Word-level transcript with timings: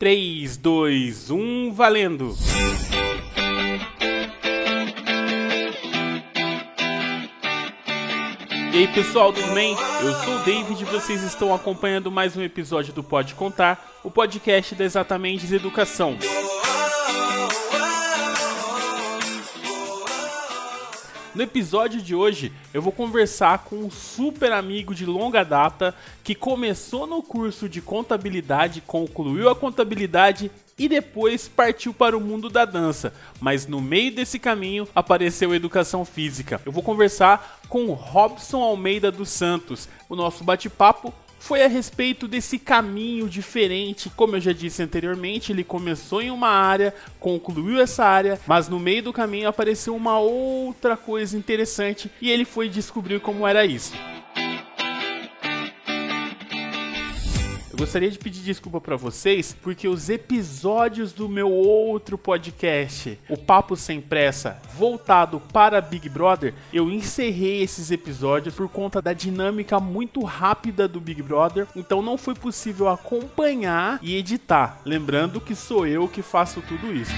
3, 0.00 0.56
2, 0.56 1.30
1, 1.30 1.72
valendo! 1.74 2.34
E 8.72 8.78
aí 8.78 8.88
pessoal, 8.94 9.30
tudo 9.30 9.52
bem? 9.52 9.76
Eu 10.02 10.14
sou 10.24 10.36
o 10.36 10.38
David 10.42 10.80
e 10.80 10.86
vocês 10.86 11.22
estão 11.22 11.54
acompanhando 11.54 12.10
mais 12.10 12.34
um 12.34 12.40
episódio 12.42 12.94
do 12.94 13.02
Pode 13.04 13.34
Contar, 13.34 14.00
o 14.02 14.10
podcast 14.10 14.74
da 14.74 14.84
Exatamente 14.84 15.46
Educação. 15.54 16.16
No 21.40 21.44
episódio 21.44 22.02
de 22.02 22.14
hoje, 22.14 22.52
eu 22.74 22.82
vou 22.82 22.92
conversar 22.92 23.60
com 23.64 23.76
um 23.76 23.90
super 23.90 24.52
amigo 24.52 24.94
de 24.94 25.06
longa 25.06 25.42
data 25.42 25.94
que 26.22 26.34
começou 26.34 27.06
no 27.06 27.22
curso 27.22 27.66
de 27.66 27.80
contabilidade, 27.80 28.82
concluiu 28.82 29.48
a 29.48 29.56
contabilidade 29.56 30.50
e 30.78 30.86
depois 30.86 31.48
partiu 31.48 31.94
para 31.94 32.14
o 32.14 32.20
mundo 32.20 32.50
da 32.50 32.66
dança. 32.66 33.14
Mas 33.40 33.66
no 33.66 33.80
meio 33.80 34.14
desse 34.14 34.38
caminho 34.38 34.86
apareceu 34.94 35.52
a 35.52 35.56
educação 35.56 36.04
física. 36.04 36.60
Eu 36.66 36.72
vou 36.72 36.82
conversar 36.82 37.62
com 37.70 37.86
Robson 37.94 38.60
Almeida 38.60 39.10
dos 39.10 39.30
Santos. 39.30 39.88
O 40.10 40.16
nosso 40.16 40.44
bate-papo 40.44 41.10
foi 41.40 41.64
a 41.64 41.66
respeito 41.66 42.28
desse 42.28 42.58
caminho 42.58 43.28
diferente. 43.28 44.10
Como 44.14 44.36
eu 44.36 44.40
já 44.40 44.52
disse 44.52 44.82
anteriormente, 44.82 45.50
ele 45.50 45.64
começou 45.64 46.22
em 46.22 46.30
uma 46.30 46.50
área, 46.50 46.94
concluiu 47.18 47.80
essa 47.80 48.04
área, 48.04 48.38
mas 48.46 48.68
no 48.68 48.78
meio 48.78 49.02
do 49.02 49.12
caminho 49.12 49.48
apareceu 49.48 49.96
uma 49.96 50.18
outra 50.18 50.96
coisa 50.96 51.36
interessante 51.36 52.10
e 52.20 52.30
ele 52.30 52.44
foi 52.44 52.68
descobrir 52.68 53.20
como 53.20 53.46
era 53.46 53.64
isso. 53.64 53.94
Gostaria 57.80 58.10
de 58.10 58.18
pedir 58.18 58.42
desculpa 58.42 58.78
para 58.78 58.94
vocês 58.94 59.56
porque 59.62 59.88
os 59.88 60.10
episódios 60.10 61.14
do 61.14 61.26
meu 61.26 61.50
outro 61.50 62.18
podcast, 62.18 63.18
o 63.26 63.38
Papo 63.38 63.74
Sem 63.74 64.02
Pressa, 64.02 64.60
voltado 64.76 65.40
para 65.40 65.80
Big 65.80 66.06
Brother, 66.10 66.52
eu 66.74 66.90
encerrei 66.90 67.62
esses 67.62 67.90
episódios 67.90 68.54
por 68.54 68.68
conta 68.68 69.00
da 69.00 69.14
dinâmica 69.14 69.80
muito 69.80 70.22
rápida 70.22 70.86
do 70.86 71.00
Big 71.00 71.22
Brother, 71.22 71.66
então 71.74 72.02
não 72.02 72.18
foi 72.18 72.34
possível 72.34 72.86
acompanhar 72.86 73.98
e 74.02 74.14
editar. 74.14 74.82
Lembrando 74.84 75.40
que 75.40 75.54
sou 75.54 75.86
eu 75.86 76.06
que 76.06 76.20
faço 76.20 76.60
tudo 76.60 76.92
isso. 76.92 77.14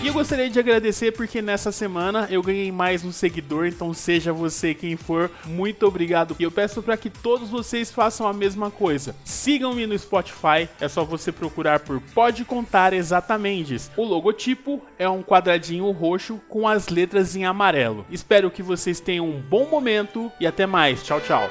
E 0.00 0.06
eu 0.06 0.12
gostaria 0.12 0.48
de 0.48 0.60
agradecer 0.60 1.12
porque 1.12 1.42
nessa 1.42 1.72
semana 1.72 2.28
eu 2.30 2.40
ganhei 2.40 2.70
mais 2.70 3.04
um 3.04 3.10
seguidor, 3.10 3.66
então 3.66 3.92
seja 3.92 4.32
você 4.32 4.72
quem 4.72 4.96
for, 4.96 5.28
muito 5.44 5.84
obrigado. 5.84 6.36
E 6.38 6.44
eu 6.44 6.52
peço 6.52 6.80
para 6.80 6.96
que 6.96 7.10
todos 7.10 7.48
vocês 7.48 7.90
façam 7.90 8.26
a 8.26 8.32
mesma 8.32 8.70
coisa. 8.70 9.16
Sigam-me 9.24 9.86
no 9.88 9.98
Spotify, 9.98 10.68
é 10.80 10.86
só 10.88 11.04
você 11.04 11.32
procurar 11.32 11.80
por 11.80 12.00
Pode 12.14 12.44
Contar 12.44 12.92
Exatamente. 12.92 13.58
O 13.96 14.04
logotipo 14.04 14.80
é 14.96 15.08
um 15.08 15.22
quadradinho 15.22 15.90
roxo 15.90 16.40
com 16.48 16.68
as 16.68 16.88
letras 16.88 17.34
em 17.34 17.44
amarelo. 17.44 18.06
Espero 18.08 18.52
que 18.52 18.62
vocês 18.62 19.00
tenham 19.00 19.28
um 19.28 19.40
bom 19.40 19.66
momento 19.66 20.30
e 20.38 20.46
até 20.46 20.64
mais. 20.64 21.02
Tchau, 21.02 21.20
tchau. 21.20 21.48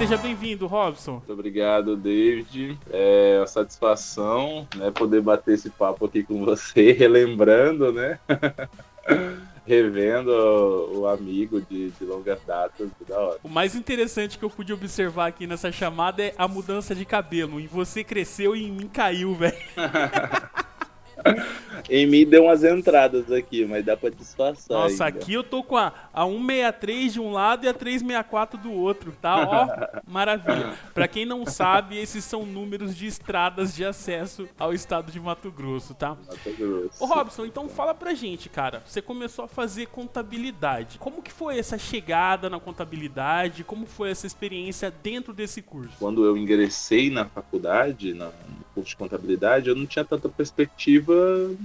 Seja 0.00 0.16
bem-vindo, 0.16 0.66
Robson. 0.66 1.16
Muito 1.16 1.32
obrigado, 1.34 1.94
David. 1.94 2.78
É 2.90 3.36
uma 3.38 3.46
satisfação 3.46 4.66
né, 4.74 4.90
poder 4.90 5.20
bater 5.20 5.52
esse 5.52 5.68
papo 5.68 6.06
aqui 6.06 6.22
com 6.22 6.42
você, 6.42 6.92
relembrando, 6.96 7.92
né? 7.92 8.18
Revendo 9.66 10.30
o, 10.94 11.06
amigo 11.06 11.60
de, 11.60 11.90
de 11.90 12.04
longas 12.06 12.40
datas, 12.46 12.88
da 13.06 13.18
hora. 13.18 13.40
O 13.44 13.48
mais 13.50 13.74
interessante 13.74 14.38
que 14.38 14.44
eu 14.44 14.48
pude 14.48 14.72
observar 14.72 15.26
aqui 15.26 15.46
nessa 15.46 15.70
chamada 15.70 16.22
é 16.22 16.34
a 16.38 16.48
mudança 16.48 16.94
de 16.94 17.04
cabelo. 17.04 17.60
Em 17.60 17.66
você 17.66 18.02
cresceu 18.02 18.56
e 18.56 18.64
em 18.64 18.72
mim 18.72 18.88
caiu, 18.88 19.34
velho. 19.34 19.54
em 21.88 22.06
mim 22.06 22.24
deu 22.26 22.44
umas 22.44 22.64
entradas 22.64 23.30
aqui, 23.30 23.64
mas 23.64 23.84
dá 23.84 23.96
pra 23.96 24.10
disfarçar. 24.10 24.76
Nossa, 24.76 25.04
ainda. 25.04 25.18
aqui 25.18 25.34
eu 25.34 25.42
tô 25.42 25.62
com 25.62 25.76
a, 25.76 25.92
a 26.12 26.24
163 26.24 27.12
de 27.12 27.20
um 27.20 27.32
lado 27.32 27.64
e 27.64 27.68
a 27.68 27.74
364 27.74 28.58
do 28.58 28.72
outro, 28.72 29.12
tá? 29.20 29.36
Ó, 29.36 30.00
maravilha. 30.10 30.74
Pra 30.94 31.08
quem 31.08 31.24
não 31.24 31.46
sabe, 31.46 31.98
esses 31.98 32.24
são 32.24 32.44
números 32.44 32.96
de 32.96 33.06
estradas 33.06 33.74
de 33.74 33.84
acesso 33.84 34.48
ao 34.58 34.72
estado 34.72 35.10
de 35.10 35.20
Mato 35.20 35.50
Grosso, 35.50 35.94
tá? 35.94 36.10
Mato 36.10 36.56
Grosso. 36.56 37.02
Ô 37.02 37.06
Robson, 37.06 37.44
então 37.44 37.68
fala 37.68 37.94
pra 37.94 38.14
gente, 38.14 38.48
cara. 38.48 38.82
Você 38.86 39.02
começou 39.02 39.44
a 39.44 39.48
fazer 39.48 39.86
contabilidade. 39.86 40.98
Como 40.98 41.22
que 41.22 41.32
foi 41.32 41.58
essa 41.58 41.78
chegada 41.78 42.48
na 42.48 42.60
contabilidade? 42.60 43.64
Como 43.64 43.86
foi 43.86 44.10
essa 44.10 44.26
experiência 44.26 44.90
dentro 44.90 45.32
desse 45.32 45.62
curso? 45.62 45.96
Quando 45.98 46.24
eu 46.24 46.36
ingressei 46.36 47.10
na 47.10 47.24
faculdade, 47.24 48.12
no 48.14 48.32
de 48.88 48.96
contabilidade, 48.96 49.68
eu 49.68 49.76
não 49.76 49.86
tinha 49.86 50.04
tanta 50.04 50.28
perspectiva 50.28 51.14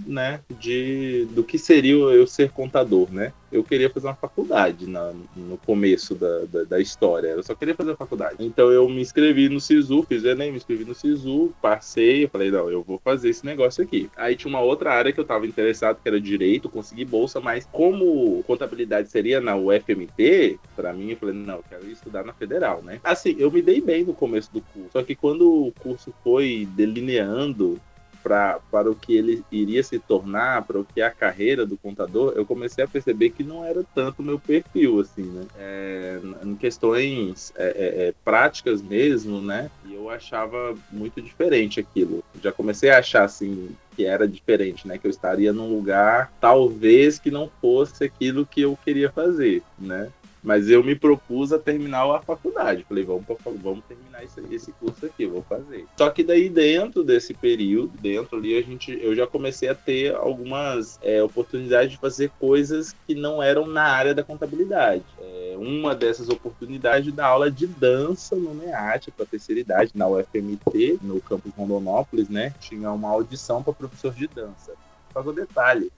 né, 0.06 0.40
de 0.60 1.28
do 1.32 1.44
que 1.44 1.58
seria 1.58 1.94
eu 1.94 2.28
ser 2.28 2.52
contador, 2.52 3.12
né? 3.12 3.34
Eu 3.56 3.64
queria 3.64 3.90
fazer 3.90 4.08
uma 4.08 4.16
faculdade 4.16 4.86
na, 4.86 5.14
no 5.36 5.58
começo 5.58 6.14
da, 6.14 6.40
da, 6.46 6.64
da, 6.64 6.80
história, 6.80 7.30
eu 7.30 7.42
só 7.42 7.56
queria 7.56 7.74
fazer 7.74 7.92
a 7.92 7.96
faculdade. 7.96 8.36
Então 8.40 8.70
eu 8.70 8.88
me 8.90 9.02
inscrevi 9.02 9.48
no 9.48 9.62
SISU, 9.62 10.04
fiz 10.04 10.26
Enem, 10.26 10.52
me 10.52 10.58
inscrevi 10.58 10.84
no 10.84 10.94
SISU, 10.94 11.54
passei, 11.62 12.26
eu 12.26 12.30
falei, 12.30 12.52
não, 12.52 12.70
eu 12.70 12.84
vou 12.84 13.00
fazer 13.02 13.30
esse 13.30 13.46
negócio 13.46 13.82
aqui. 13.82 14.10
Aí 14.18 14.36
tinha 14.36 14.50
uma 14.50 14.60
outra 14.60 14.92
área 14.92 15.14
que 15.14 15.20
eu 15.20 15.24
tava 15.24 15.48
interessado, 15.48 16.02
que 16.02 16.08
era 16.08 16.20
direito, 16.20 16.68
consegui 16.68 17.06
bolsa, 17.06 17.40
mas 17.40 17.66
como 17.72 18.44
contabilidade 18.44 19.10
seria 19.10 19.40
na 19.40 19.56
UFMT, 19.56 20.60
para 20.76 20.92
mim, 20.92 21.12
eu 21.12 21.18
falei, 21.18 21.36
não, 21.36 21.56
eu 21.56 21.66
quero 21.70 21.90
estudar 21.90 22.26
na 22.26 22.34
federal, 22.34 22.82
né? 22.82 23.00
Assim, 23.04 23.38
eu 23.40 23.50
me 23.50 23.62
dei 23.62 23.80
bem 23.80 24.04
no 24.04 24.14
começo 24.14 24.52
do 24.52 24.60
curso, 24.60 24.90
só 24.92 25.02
que 25.02 25.16
quando 25.16 25.68
o 25.68 25.72
curso 25.72 26.14
foi 26.24 26.68
delineando 26.76 27.80
para 28.26 28.90
o 28.90 28.96
que 28.96 29.16
ele 29.16 29.44
iria 29.52 29.84
se 29.84 30.00
tornar, 30.00 30.64
para 30.64 30.80
o 30.80 30.84
que 30.84 31.00
é 31.00 31.06
a 31.06 31.12
carreira 31.12 31.64
do 31.64 31.78
contador, 31.78 32.34
eu 32.36 32.44
comecei 32.44 32.84
a 32.84 32.88
perceber 32.88 33.30
que 33.30 33.44
não 33.44 33.64
era 33.64 33.84
tanto 33.94 34.24
meu 34.24 34.40
perfil, 34.40 35.00
assim, 35.00 35.22
né? 35.22 35.46
É, 35.56 36.20
em 36.44 36.56
questões 36.56 37.54
é, 37.56 37.66
é, 37.66 38.08
é, 38.08 38.14
práticas 38.24 38.82
mesmo, 38.82 39.40
né? 39.40 39.70
E 39.86 39.94
eu 39.94 40.10
achava 40.10 40.76
muito 40.92 41.22
diferente 41.22 41.80
aquilo. 41.80 42.24
Já 42.42 42.52
comecei 42.52 42.90
a 42.90 42.98
achar, 42.98 43.26
assim, 43.26 43.70
que 43.96 44.06
era 44.06 44.28
diferente, 44.28 44.88
né? 44.88 44.98
Que 44.98 45.06
eu 45.06 45.12
estaria 45.12 45.54
num 45.54 45.70
lugar, 45.70 46.34
talvez, 46.42 47.20
que 47.20 47.30
não 47.30 47.50
fosse 47.62 48.04
aquilo 48.04 48.46
que 48.46 48.62
eu 48.62 48.76
queria 48.84 49.12
fazer, 49.12 49.62
né? 49.78 50.10
Mas 50.46 50.70
eu 50.70 50.84
me 50.84 50.96
propus 50.96 51.52
a 51.52 51.58
terminar 51.58 52.06
a 52.06 52.22
faculdade. 52.22 52.86
Falei, 52.88 53.04
vamos, 53.04 53.26
vamos 53.64 53.84
terminar 53.86 54.24
esse, 54.24 54.42
esse 54.52 54.72
curso 54.74 55.08
aqui, 55.08 55.26
vou 55.26 55.42
fazer. 55.42 55.88
Só 55.98 56.08
que 56.12 56.24
daí 56.24 56.48
dentro 56.48 57.04
desse 57.04 57.34
período, 57.34 57.98
dentro 57.98 58.38
ali, 58.38 58.56
a 58.56 58.62
gente, 58.62 58.98
eu 59.02 59.16
já 59.16 59.26
comecei 59.26 59.68
a 59.68 59.74
ter 59.74 60.14
algumas 60.14 61.00
é, 61.02 61.22
oportunidades 61.24 61.92
de 61.92 61.98
fazer 61.98 62.30
coisas 62.40 62.96
que 63.08 63.16
não 63.16 63.42
eram 63.42 63.66
na 63.66 63.86
área 63.86 64.14
da 64.14 64.24
contabilidade. 64.24 65.04
É, 65.20 65.56
uma 65.58 65.96
dessas 65.96 66.30
oportunidades 66.30 67.12
da 67.12 67.26
aula 67.26 67.50
de 67.50 67.66
dança 67.66 68.36
no 68.36 68.54
NEAT 68.54 69.10
para 69.12 69.26
terceira 69.26 69.60
idade, 69.60 69.92
na 69.96 70.08
UFMT, 70.08 71.00
no 71.02 71.20
campus 71.22 71.52
Rondonópolis, 71.54 72.30
né? 72.30 72.54
Tinha 72.60 72.92
uma 72.92 73.10
audição 73.10 73.64
para 73.64 73.74
professor 73.74 74.14
de 74.14 74.28
dança. 74.28 74.74
Só 75.12 75.24
que 75.24 75.30
o 75.30 75.34
detalhe, 75.34 75.92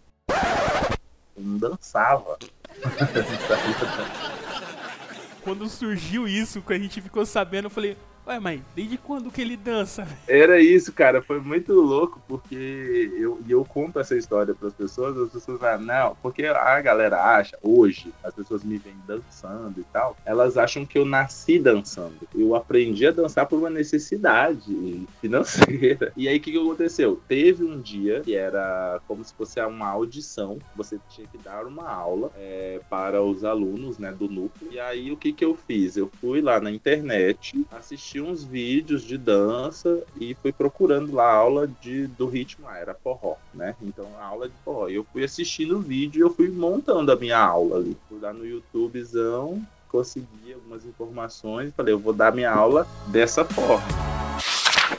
não 1.35 1.57
dançava. 1.57 2.37
Quando 5.47 5.69
surgiu 5.69 6.27
isso, 6.27 6.61
que 6.61 6.73
a 6.73 6.77
gente 6.77 6.99
ficou 6.99 7.25
sabendo, 7.25 7.67
eu 7.67 7.69
falei, 7.69 7.95
Ué, 8.27 8.41
mas 8.41 8.59
desde 8.75 8.97
quando 8.97 9.31
que 9.31 9.39
ele 9.39 9.55
dança? 9.55 10.05
Era 10.27 10.59
isso, 10.59 10.91
cara. 10.91 11.21
Foi 11.21 11.39
muito 11.39 11.71
louco, 11.71 12.21
porque 12.27 13.09
eu, 13.17 13.39
eu 13.47 13.63
conto 13.63 14.01
essa 14.01 14.17
história 14.17 14.53
para 14.53 14.67
as 14.67 14.73
pessoas, 14.73 15.17
as 15.17 15.31
pessoas 15.31 15.57
falam, 15.57 15.85
não, 15.85 16.17
porque 16.21 16.45
a 16.45 16.81
galera 16.81 17.23
acha, 17.23 17.57
hoje, 17.61 18.13
as 18.21 18.33
pessoas 18.33 18.65
me 18.65 18.77
veem 18.77 18.97
dançando 19.07 19.79
e 19.79 19.83
tal, 19.93 20.17
elas 20.25 20.57
acham 20.57 20.85
que 20.85 20.97
eu 20.97 21.05
nasci 21.05 21.57
dançando. 21.57 22.27
Eu 22.35 22.53
aprendi 22.53 23.07
a 23.07 23.11
dançar 23.11 23.45
por 23.45 23.59
uma 23.59 23.69
necessidade 23.69 25.07
financeira. 25.21 26.11
E 26.17 26.27
aí, 26.27 26.37
o 26.37 26.41
que, 26.41 26.51
que 26.51 26.57
aconteceu? 26.57 27.21
Teve 27.27 27.63
um 27.63 27.79
dia 27.79 28.21
que 28.21 28.35
era 28.35 28.99
como 29.07 29.23
se 29.23 29.33
fosse 29.33 29.59
uma 29.61 29.87
audição, 29.87 30.57
você 30.75 30.99
tinha 31.09 31.27
que 31.27 31.37
dar 31.37 31.65
uma 31.65 31.87
aula 31.87 32.31
é, 32.35 32.81
para 32.89 33.21
os 33.21 33.45
alunos, 33.45 33.99
né, 33.99 34.11
do 34.11 34.27
núcleo. 34.27 34.71
E 34.71 34.79
aí, 34.79 35.11
o 35.11 35.17
que, 35.17 35.31
que 35.31 35.45
eu 35.45 35.55
fiz? 35.55 35.95
Eu 35.95 36.09
fui 36.19 36.41
lá 36.41 36.59
na 36.59 36.71
internet, 36.71 37.63
assisti 37.71 38.16
uns 38.21 38.43
vídeos 38.43 39.03
de 39.03 39.17
dança 39.17 40.03
e 40.19 40.35
fui 40.35 40.51
procurando 40.51 41.13
lá 41.13 41.25
a 41.25 41.35
aula 41.35 41.69
de, 41.81 42.07
do 42.07 42.27
ritmo, 42.27 42.67
ah, 42.67 42.77
era 42.77 42.93
forró, 42.93 43.35
né? 43.53 43.75
Então 43.81 44.07
a 44.19 44.25
aula 44.25 44.47
de 44.47 44.55
forró. 44.63 44.87
Eu 44.87 45.05
fui 45.11 45.23
assistindo 45.23 45.77
o 45.77 45.81
vídeo 45.81 46.19
e 46.19 46.21
eu 46.21 46.33
fui 46.33 46.49
montando 46.49 47.11
a 47.11 47.15
minha 47.15 47.39
aula 47.39 47.77
ali. 47.77 47.97
Fui 48.09 48.19
lá 48.19 48.33
no 48.33 48.45
YouTubezão, 48.45 49.61
consegui 49.89 50.53
algumas 50.53 50.85
informações, 50.85 51.73
falei, 51.75 51.93
eu 51.93 51.99
vou 51.99 52.13
dar 52.13 52.33
minha 52.33 52.51
aula 52.51 52.87
dessa 53.07 53.43
forma. 53.43 54.07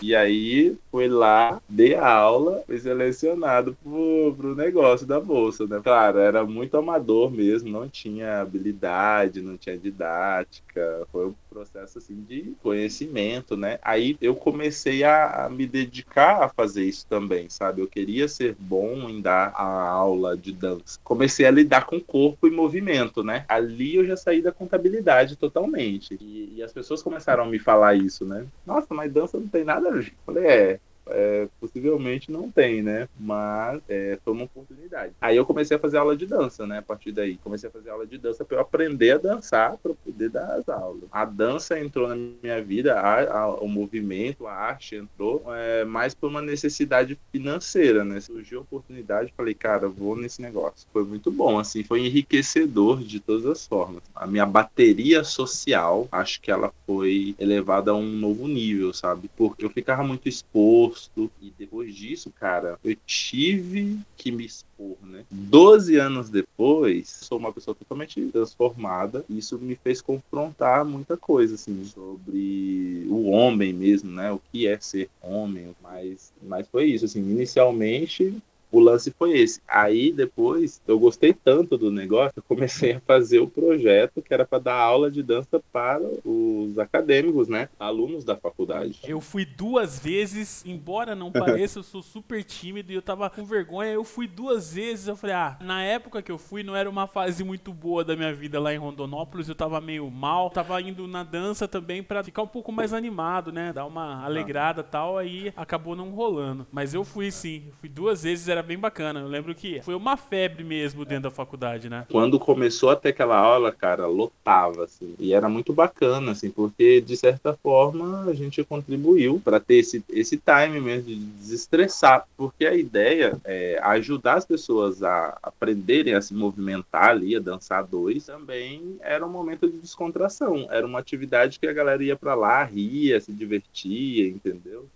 E 0.00 0.14
aí 0.14 0.76
fui 0.90 1.08
lá, 1.08 1.60
dei 1.68 1.94
a 1.94 2.06
aula, 2.06 2.62
fui 2.66 2.78
selecionado 2.78 3.76
pro, 3.82 4.34
pro 4.36 4.54
negócio 4.54 5.06
da 5.06 5.18
bolsa, 5.18 5.66
né? 5.66 5.80
Claro, 5.82 6.18
era 6.18 6.44
muito 6.44 6.76
amador 6.76 7.30
mesmo, 7.30 7.70
não 7.70 7.88
tinha 7.88 8.40
habilidade, 8.40 9.40
não 9.40 9.56
tinha 9.56 9.76
didática. 9.76 11.06
Foi 11.10 11.28
um 11.28 11.34
processo 11.58 11.98
assim 11.98 12.22
de 12.22 12.54
conhecimento, 12.62 13.56
né? 13.56 13.78
Aí 13.82 14.16
eu 14.20 14.34
comecei 14.36 15.02
a, 15.02 15.46
a 15.46 15.50
me 15.50 15.66
dedicar 15.66 16.44
a 16.44 16.48
fazer 16.48 16.84
isso 16.84 17.06
também, 17.08 17.48
sabe? 17.48 17.82
Eu 17.82 17.88
queria 17.88 18.28
ser 18.28 18.54
bom 18.58 19.08
em 19.08 19.20
dar 19.20 19.52
a 19.54 19.88
aula 19.88 20.36
de 20.36 20.52
dança. 20.52 20.98
Comecei 21.02 21.46
a 21.46 21.50
lidar 21.50 21.86
com 21.86 22.00
corpo 22.00 22.46
e 22.46 22.50
movimento, 22.50 23.24
né? 23.24 23.44
Ali 23.48 23.96
eu 23.96 24.04
já 24.04 24.16
saí 24.16 24.40
da 24.40 24.52
contabilidade 24.52 25.36
totalmente. 25.36 26.16
E, 26.20 26.54
e 26.56 26.62
as 26.62 26.72
pessoas 26.72 27.02
começaram 27.02 27.44
a 27.44 27.46
me 27.46 27.58
falar 27.58 27.94
isso, 27.94 28.24
né? 28.24 28.46
Nossa, 28.64 28.94
mas 28.94 29.12
dança 29.12 29.38
não 29.38 29.48
tem 29.48 29.64
nada 29.64 29.88
a 29.88 29.92
ver. 29.92 30.12
Falei, 30.24 30.46
é, 30.46 30.80
é, 31.10 31.48
possivelmente 31.60 32.30
não 32.30 32.50
tem, 32.50 32.82
né? 32.82 33.08
Mas 33.18 33.80
é, 33.88 34.18
foi 34.24 34.32
uma 34.32 34.44
oportunidade. 34.44 35.12
Aí 35.20 35.36
eu 35.36 35.46
comecei 35.46 35.76
a 35.76 35.80
fazer 35.80 35.98
aula 35.98 36.16
de 36.16 36.26
dança, 36.26 36.66
né? 36.66 36.78
A 36.78 36.82
partir 36.82 37.12
daí. 37.12 37.36
Comecei 37.38 37.68
a 37.68 37.72
fazer 37.72 37.90
aula 37.90 38.06
de 38.06 38.18
dança 38.18 38.44
para 38.44 38.56
eu 38.56 38.60
aprender 38.60 39.12
a 39.12 39.18
dançar, 39.18 39.76
para 39.78 39.94
poder 39.94 40.30
dar 40.30 40.54
as 40.54 40.68
aulas. 40.68 41.04
A 41.10 41.24
dança 41.24 41.78
entrou 41.78 42.08
na 42.08 42.16
minha 42.16 42.62
vida, 42.62 42.98
a, 42.98 43.40
a, 43.40 43.54
o 43.54 43.68
movimento, 43.68 44.46
a 44.46 44.52
arte 44.52 44.96
entrou, 44.96 45.42
é, 45.54 45.84
mais 45.84 46.14
por 46.14 46.28
uma 46.28 46.42
necessidade 46.42 47.18
financeira, 47.32 48.04
né? 48.04 48.20
Surgiu 48.20 48.60
a 48.60 48.62
oportunidade, 48.62 49.32
falei, 49.36 49.54
cara, 49.54 49.88
vou 49.88 50.16
nesse 50.16 50.42
negócio. 50.42 50.86
Foi 50.92 51.04
muito 51.04 51.30
bom, 51.30 51.58
assim, 51.58 51.82
foi 51.82 52.06
enriquecedor 52.06 53.02
de 53.02 53.20
todas 53.20 53.46
as 53.46 53.66
formas. 53.66 54.02
A 54.14 54.26
minha 54.26 54.46
bateria 54.46 55.24
social, 55.24 56.08
acho 56.10 56.40
que 56.40 56.50
ela 56.50 56.72
foi 56.86 57.34
elevada 57.38 57.90
a 57.90 57.94
um 57.94 58.08
novo 58.08 58.46
nível, 58.46 58.92
sabe? 58.92 59.30
Porque 59.36 59.64
eu 59.64 59.70
ficava 59.70 60.02
muito 60.02 60.28
exposto 60.28 60.97
E 61.40 61.52
depois 61.58 61.94
disso, 61.94 62.30
cara, 62.30 62.78
eu 62.84 62.96
tive 63.06 63.98
que 64.16 64.30
me 64.30 64.44
expor, 64.44 64.96
né? 65.02 65.24
Doze 65.30 65.96
anos 65.96 66.28
depois, 66.28 67.08
sou 67.08 67.38
uma 67.38 67.52
pessoa 67.52 67.74
totalmente 67.74 68.20
transformada. 68.26 69.24
E 69.28 69.38
isso 69.38 69.58
me 69.58 69.74
fez 69.74 70.00
confrontar 70.00 70.84
muita 70.84 71.16
coisa, 71.16 71.54
assim, 71.54 71.84
sobre 71.84 73.06
o 73.08 73.30
homem 73.30 73.72
mesmo, 73.72 74.10
né? 74.10 74.30
O 74.32 74.40
que 74.50 74.66
é 74.66 74.78
ser 74.78 75.08
homem. 75.20 75.74
Mas, 75.82 76.32
mas 76.42 76.66
foi 76.68 76.86
isso, 76.86 77.04
assim, 77.04 77.20
inicialmente 77.20 78.34
o 78.70 78.80
lance 78.80 79.10
foi 79.10 79.38
esse. 79.38 79.60
Aí 79.66 80.12
depois 80.12 80.80
eu 80.86 80.98
gostei 80.98 81.32
tanto 81.32 81.76
do 81.76 81.90
negócio, 81.90 82.34
eu 82.36 82.42
comecei 82.42 82.92
a 82.92 83.00
fazer 83.00 83.38
o 83.38 83.48
projeto 83.48 84.22
que 84.22 84.32
era 84.32 84.44
para 84.44 84.58
dar 84.58 84.76
aula 84.76 85.10
de 85.10 85.22
dança 85.22 85.60
para 85.72 86.02
os 86.24 86.78
acadêmicos, 86.78 87.48
né? 87.48 87.68
Alunos 87.78 88.24
da 88.24 88.36
faculdade. 88.36 89.00
Eu 89.04 89.20
fui 89.20 89.44
duas 89.44 89.98
vezes, 89.98 90.64
embora 90.66 91.14
não 91.14 91.32
pareça, 91.32 91.78
eu 91.78 91.82
sou 91.82 92.02
super 92.02 92.44
tímido 92.44 92.92
e 92.92 92.94
eu 92.94 93.02
tava 93.02 93.28
com 93.30 93.44
vergonha. 93.44 93.92
Eu 93.92 94.04
fui 94.04 94.26
duas 94.26 94.72
vezes, 94.74 95.08
eu 95.08 95.16
falei, 95.16 95.36
ah, 95.36 95.56
na 95.60 95.82
época 95.82 96.22
que 96.22 96.30
eu 96.30 96.38
fui 96.38 96.62
não 96.62 96.76
era 96.76 96.88
uma 96.88 97.06
fase 97.06 97.42
muito 97.42 97.72
boa 97.72 98.04
da 98.04 98.16
minha 98.16 98.34
vida 98.34 98.60
lá 98.60 98.72
em 98.72 98.78
Rondonópolis, 98.78 99.48
eu 99.48 99.54
tava 99.54 99.80
meio 99.80 100.10
mal, 100.10 100.50
tava 100.50 100.80
indo 100.80 101.06
na 101.06 101.22
dança 101.22 101.66
também 101.66 102.02
para 102.02 102.22
ficar 102.22 102.42
um 102.42 102.46
pouco 102.46 102.72
mais 102.72 102.92
animado, 102.92 103.52
né? 103.52 103.72
Dar 103.72 103.86
uma 103.86 104.24
alegrada 104.24 104.82
tal, 104.82 105.18
aí 105.18 105.52
acabou 105.56 105.96
não 105.96 106.10
rolando. 106.10 106.66
Mas 106.70 106.94
eu 106.94 107.04
fui 107.04 107.30
sim, 107.30 107.70
fui 107.80 107.88
duas 107.88 108.22
vezes, 108.22 108.48
era 108.48 108.57
era 108.58 108.66
bem 108.66 108.78
bacana. 108.78 109.20
Eu 109.20 109.28
lembro 109.28 109.54
que 109.54 109.80
foi 109.82 109.94
uma 109.94 110.16
febre 110.16 110.64
mesmo 110.64 111.04
dentro 111.04 111.24
da 111.24 111.30
faculdade, 111.30 111.88
né? 111.88 112.04
Quando 112.10 112.38
começou 112.38 112.90
até 112.90 113.10
aquela 113.10 113.36
aula, 113.36 113.72
cara, 113.72 114.06
lotava, 114.06 114.84
assim. 114.84 115.14
E 115.18 115.32
era 115.32 115.48
muito 115.48 115.72
bacana, 115.72 116.32
assim, 116.32 116.50
porque 116.50 117.00
de 117.00 117.16
certa 117.16 117.54
forma 117.54 118.24
a 118.28 118.34
gente 118.34 118.62
contribuiu 118.64 119.40
para 119.42 119.60
ter 119.60 119.76
esse, 119.76 120.04
esse 120.10 120.36
time 120.36 120.80
mesmo 120.80 121.08
de 121.08 121.16
desestressar. 121.16 122.26
Porque 122.36 122.66
a 122.66 122.74
ideia 122.74 123.38
é 123.44 123.78
ajudar 123.82 124.34
as 124.34 124.44
pessoas 124.44 125.02
a 125.02 125.38
aprenderem 125.42 126.14
a 126.14 126.20
se 126.20 126.34
movimentar 126.34 127.10
ali, 127.10 127.36
a 127.36 127.40
dançar 127.40 127.84
dois, 127.84 128.26
também 128.26 128.96
era 129.00 129.24
um 129.24 129.30
momento 129.30 129.70
de 129.70 129.78
descontração. 129.78 130.66
Era 130.70 130.86
uma 130.86 130.98
atividade 130.98 131.58
que 131.58 131.66
a 131.66 131.72
galera 131.72 132.02
ia 132.02 132.16
para 132.16 132.34
lá, 132.34 132.64
ria, 132.64 133.20
se 133.20 133.32
divertia, 133.32 134.28
entendeu? 134.28 134.86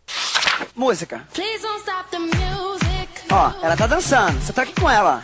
Música. 0.74 1.26
Ó, 3.32 3.50
ela 3.62 3.74
tá 3.76 3.86
dançando. 3.86 4.38
Você 4.40 4.52
tá 4.52 4.62
aqui 4.62 4.78
com 4.78 4.90
ela. 4.90 5.22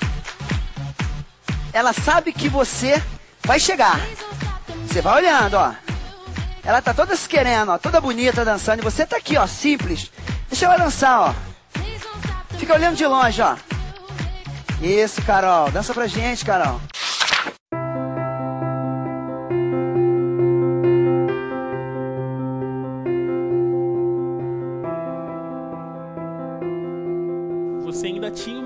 Ela 1.75 1.93
sabe 1.93 2.33
que 2.33 2.49
você 2.49 3.03
vai 3.45 3.61
chegar. 3.61 4.01
Você 4.87 5.03
vai 5.03 5.17
olhando, 5.23 5.55
ó. 5.55 5.75
Ela 6.65 6.81
tá 6.81 6.95
toda 6.95 7.15
se 7.15 7.29
querendo, 7.29 7.71
ó, 7.71 7.79
toda 7.79 8.01
bonita 8.01 8.45
dançando. 8.45 8.81
E 8.81 8.85
você 8.85 9.05
tá 9.05 9.19
aqui, 9.19 9.37
ó, 9.37 9.47
simples. 9.47 10.11
Deixa 10.49 10.65
ela 10.65 10.79
dançar, 10.79 11.21
ó. 11.21 11.35
Fica 12.57 12.75
olhando 12.75 12.97
de 12.97 13.07
longe, 13.07 13.43
ó. 13.43 13.57
Isso, 14.81 15.21
Carol. 15.23 15.71
Dança 15.71 15.93
pra 15.93 16.07
gente, 16.07 16.45
Carol. 16.45 16.81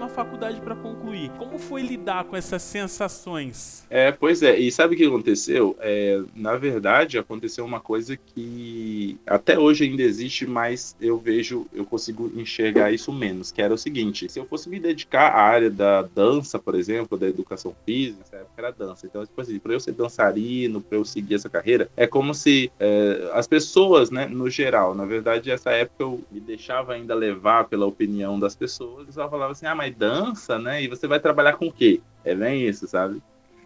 Faculdade 0.09 0.61
para 0.61 0.77
concluir. 0.77 1.31
Como 1.39 1.59
foi 1.59 1.83
lidar 1.83 2.25
com 2.25 2.37
essas 2.37 2.63
sensações? 2.63 3.85
É, 3.91 4.13
pois 4.13 4.43
é. 4.43 4.59
E 4.59 4.71
sabe 4.71 4.95
o 4.95 4.99
que 4.99 5.05
aconteceu? 5.05 5.77
É, 5.81 6.23
na 6.35 6.57
verdade, 6.57 7.19
aconteceu 7.19 7.65
uma 7.65 7.81
coisa 7.81 8.17
que 8.17 9.19
até 9.27 9.59
hoje 9.59 9.85
ainda 9.85 10.03
existe, 10.03 10.47
mas 10.47 10.95
eu 11.01 11.19
vejo, 11.19 11.67
eu 11.73 11.85
consigo 11.85 12.31
enxergar 12.37 12.93
isso 12.93 13.13
menos, 13.13 13.51
que 13.51 13.63
era 13.63 13.75
o 13.75 13.79
seguinte: 13.79 14.29
se 14.29 14.39
eu 14.39 14.45
fosse 14.45 14.69
me 14.69 14.79
dedicar 14.79 15.31
à 15.31 15.41
área 15.41 15.71
da 15.71 16.03
dança, 16.03 16.59
por 16.59 16.75
exemplo, 16.75 17.19
da 17.19 17.29
educação 17.29 17.75
física, 17.85 18.42
era 18.57 18.71
dança. 18.71 19.07
Então, 19.07 19.25
tipo 19.25 19.41
assim, 19.41 19.59
para 19.59 19.73
eu 19.73 19.81
ser 19.81 19.93
dançarino, 19.93 20.81
para 20.81 20.99
eu 20.99 21.05
seguir 21.05 21.35
essa 21.35 21.49
carreira, 21.49 21.91
é 21.97 22.07
como 22.07 22.35
se 22.35 22.71
é, 22.79 23.31
as 23.33 23.47
pessoas, 23.47 24.11
né, 24.11 24.27
no 24.27 24.49
geral, 24.51 24.95
na 24.95 25.05
verdade, 25.05 25.51
essa 25.51 25.71
época 25.71 26.03
eu 26.03 26.23
me 26.31 26.41
deixava 26.41 26.95
ainda 26.95 27.15
levar 27.15 27.65
pela 27.69 27.87
opinião 27.87 28.39
das 28.39 28.55
pessoas, 28.55 29.09
e 29.09 29.13
só 29.13 29.29
falava 29.29 29.53
assim: 29.53 29.67
ah, 29.67 29.75
mas 29.75 29.95
dança, 29.95 30.59
né? 30.59 30.83
E 30.83 30.89
você 30.89 31.07
vai 31.07 31.21
trabalhar 31.21 31.55
com 31.55 31.67
o 31.67 31.73
quê? 31.73 32.01
É 32.25 32.35
bem 32.35 32.67
isso, 32.67 32.87
sabe? 32.87 33.23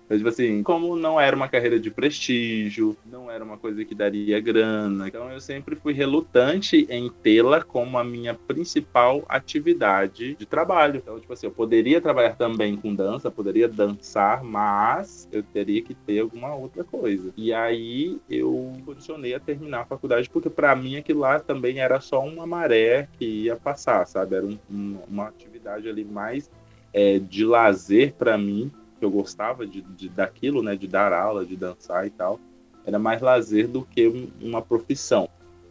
Mas, 0.08 0.18
tipo 0.18 0.28
assim, 0.28 0.62
como 0.62 0.94
não 0.96 1.20
era 1.20 1.34
uma 1.34 1.48
carreira 1.48 1.80
de 1.80 1.90
prestígio, 1.90 2.96
não 3.04 3.30
era 3.30 3.42
uma 3.42 3.58
coisa 3.58 3.84
que 3.84 3.94
daria 3.94 4.38
grana, 4.40 5.08
então 5.08 5.30
eu 5.30 5.40
sempre 5.40 5.74
fui 5.74 5.92
relutante 5.92 6.86
em 6.88 7.10
tê-la 7.10 7.62
como 7.62 7.98
a 7.98 8.04
minha 8.04 8.34
principal 8.34 9.24
atividade 9.28 10.34
de 10.36 10.46
trabalho. 10.46 10.98
Então, 11.02 11.18
tipo 11.18 11.32
assim, 11.32 11.46
eu 11.46 11.50
poderia 11.50 12.00
trabalhar 12.00 12.36
também 12.36 12.76
com 12.76 12.94
dança, 12.94 13.30
poderia 13.30 13.68
dançar, 13.68 14.44
mas 14.44 15.28
eu 15.32 15.42
teria 15.42 15.82
que 15.82 15.94
ter 15.94 16.20
alguma 16.20 16.54
outra 16.54 16.84
coisa. 16.84 17.32
E 17.36 17.52
aí 17.52 18.20
eu 18.30 18.72
condicionei 18.84 19.34
a 19.34 19.40
terminar 19.40 19.80
a 19.80 19.86
faculdade, 19.86 20.30
porque 20.30 20.48
para 20.48 20.74
mim 20.76 20.96
aquilo 20.96 21.20
lá 21.20 21.40
também 21.40 21.80
era 21.80 22.00
só 22.00 22.24
uma 22.24 22.46
maré 22.46 23.08
que 23.18 23.24
ia 23.24 23.56
passar, 23.56 24.06
sabe? 24.06 24.36
Era 24.36 24.46
um, 24.46 24.58
um, 24.70 24.98
uma 25.08 25.26
atividade 25.28 25.88
ali 25.88 26.04
mais 26.04 26.50
é, 26.92 27.18
de 27.18 27.44
lazer 27.44 28.14
para 28.14 28.38
mim 28.38 28.70
que 28.98 29.04
eu 29.04 29.10
gostava 29.10 29.66
de, 29.66 29.82
de 29.82 30.08
daquilo, 30.08 30.62
né, 30.62 30.76
de 30.76 30.86
dar 30.86 31.12
aula, 31.12 31.44
de 31.44 31.56
dançar 31.56 32.06
e 32.06 32.10
tal, 32.10 32.40
era 32.84 32.98
mais 32.98 33.20
lazer 33.20 33.68
do 33.68 33.82
que 33.84 34.30
uma 34.40 34.62
profissão. 34.62 35.28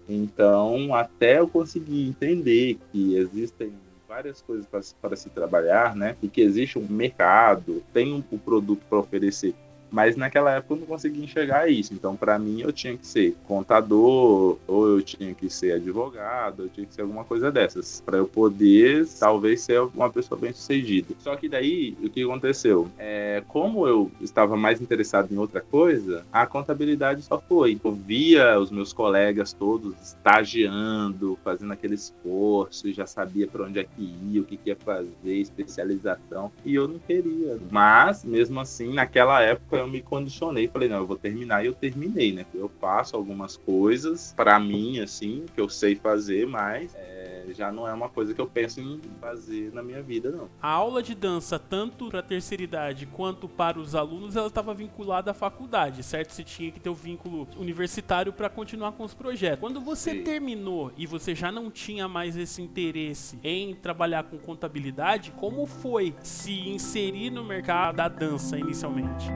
Então, 0.08 0.94
até 0.94 1.40
eu 1.40 1.48
conseguir 1.48 2.08
entender 2.08 2.78
que 2.92 3.16
existem 3.16 3.74
várias 4.08 4.42
coisas 4.42 4.68
para 5.02 5.16
se 5.16 5.30
trabalhar, 5.30 5.96
né, 5.96 6.16
e 6.22 6.28
que 6.28 6.42
existe 6.42 6.78
um 6.78 6.88
mercado, 6.88 7.84
tem 7.92 8.14
um, 8.14 8.24
um 8.32 8.38
produto 8.38 8.82
para 8.88 9.00
oferecer 9.00 9.56
mas 9.92 10.16
naquela 10.16 10.52
época 10.52 10.74
eu 10.74 10.80
não 10.80 10.88
conseguia 10.88 11.24
enxergar 11.24 11.70
isso. 11.70 11.94
Então, 11.94 12.16
para 12.16 12.38
mim, 12.38 12.62
eu 12.62 12.72
tinha 12.72 12.98
que 12.98 13.06
ser 13.06 13.36
contador, 13.48 14.58
ou 14.68 14.88
eu 14.88 15.02
tinha 15.02 15.34
que 15.34 15.50
ser 15.50 15.74
advogado, 15.74 16.64
eu 16.64 16.70
tinha 16.70 16.86
que 16.86 16.94
ser 16.94 17.02
alguma 17.02 17.24
coisa 17.24 17.52
dessas, 17.52 18.02
para 18.06 18.18
eu 18.18 18.28
poder, 18.28 19.08
talvez, 19.20 19.62
ser 19.62 19.82
uma 19.82 20.10
pessoa 20.10 20.40
bem 20.40 20.52
sucedida. 20.54 21.14
Só 21.20 21.36
que 21.36 21.48
daí, 21.48 21.98
o 22.04 22.10
que 22.10 22.24
aconteceu? 22.24 22.90
É, 22.98 23.44
como 23.48 23.88
eu 23.88 24.12
estava 24.22 24.58
mais 24.58 24.82
interessado 24.82 25.32
em 25.32 25.38
outra 25.38 25.62
coisa, 25.62 26.26
a 26.32 26.46
contabilidade 26.46 27.22
só 27.22 27.40
foi. 27.40 27.80
Eu 27.84 27.92
via 27.92 28.60
os 28.60 28.72
meus 28.72 28.94
colegas 28.94 29.54
todos 29.54 29.96
estagiando, 30.02 31.38
fazendo 31.44 31.74
aquele 31.74 31.96
esforço, 31.96 32.92
já 32.92 33.06
sabia 33.06 33.48
para 33.48 33.64
onde 33.64 33.80
é 33.80 33.84
que 33.84 34.16
ia, 34.32 34.42
o 34.42 34.46
que, 34.46 34.58
que 34.58 34.70
ia 34.70 34.76
fazer, 34.76 35.10
especialização, 35.24 36.52
e 36.64 36.76
eu 36.76 36.88
não 36.88 37.00
queria. 37.00 37.58
Mas, 37.70 38.24
mesmo 38.24 38.60
assim, 38.60 38.94
naquela 38.94 39.42
época, 39.42 39.75
eu 39.78 39.88
me 39.88 40.02
condicionei, 40.02 40.68
falei, 40.68 40.90
não, 40.90 40.98
eu 40.98 41.08
vou 41.08 41.18
terminar 41.18 41.64
e 41.64 41.68
eu 41.68 41.74
terminei, 41.74 42.32
né? 42.32 42.46
Eu 42.54 42.70
faço 42.80 43.16
algumas 43.16 43.58
coisas 43.58 44.34
para 44.36 44.60
mim, 44.60 45.00
assim, 45.00 45.46
que 45.54 45.60
eu 45.60 45.70
sei 45.70 45.96
fazer, 45.96 46.46
mas 46.48 46.94
é, 46.96 47.46
já 47.54 47.72
não 47.72 47.88
é 47.88 47.94
uma 47.94 48.10
coisa 48.10 48.34
que 48.34 48.42
eu 48.42 48.48
penso 48.48 48.80
em 48.80 49.00
fazer 49.20 49.74
na 49.74 49.84
minha 49.84 50.02
vida, 50.02 50.32
não. 50.32 50.50
A 50.62 50.70
aula 50.70 51.02
de 51.02 51.14
dança, 51.16 51.60
tanto 51.60 52.10
para 52.10 52.20
a 52.20 52.24
terceira 52.24 52.64
idade 52.64 53.06
quanto 53.06 53.48
para 53.48 53.80
os 53.80 53.96
alunos, 53.96 54.36
ela 54.36 54.48
estava 54.48 54.74
vinculada 54.74 55.32
à 55.32 55.34
faculdade, 55.34 56.04
certo? 56.04 56.32
Você 56.32 56.44
tinha 56.44 56.72
que 56.72 56.80
ter 56.80 56.90
o 56.90 56.96
vínculo 56.96 57.48
universitário 57.58 58.34
para 58.34 58.50
continuar 58.50 58.94
com 58.94 59.04
os 59.04 59.14
projetos. 59.14 59.60
Quando 59.60 59.82
você 59.82 60.12
Sim. 60.12 60.24
terminou 60.24 60.92
e 60.98 61.06
você 61.06 61.36
já 61.36 61.52
não 61.52 61.70
tinha 61.70 62.08
mais 62.08 62.38
esse 62.38 62.62
interesse 62.62 63.40
em 63.44 63.74
trabalhar 63.76 64.24
com 64.24 64.38
contabilidade, 64.38 65.32
como 65.32 65.66
foi 65.66 66.16
se 66.24 66.68
inserir 66.70 67.30
no 67.30 67.44
mercado 67.44 67.96
da 67.96 68.08
dança 68.08 68.58
inicialmente? 68.58 69.28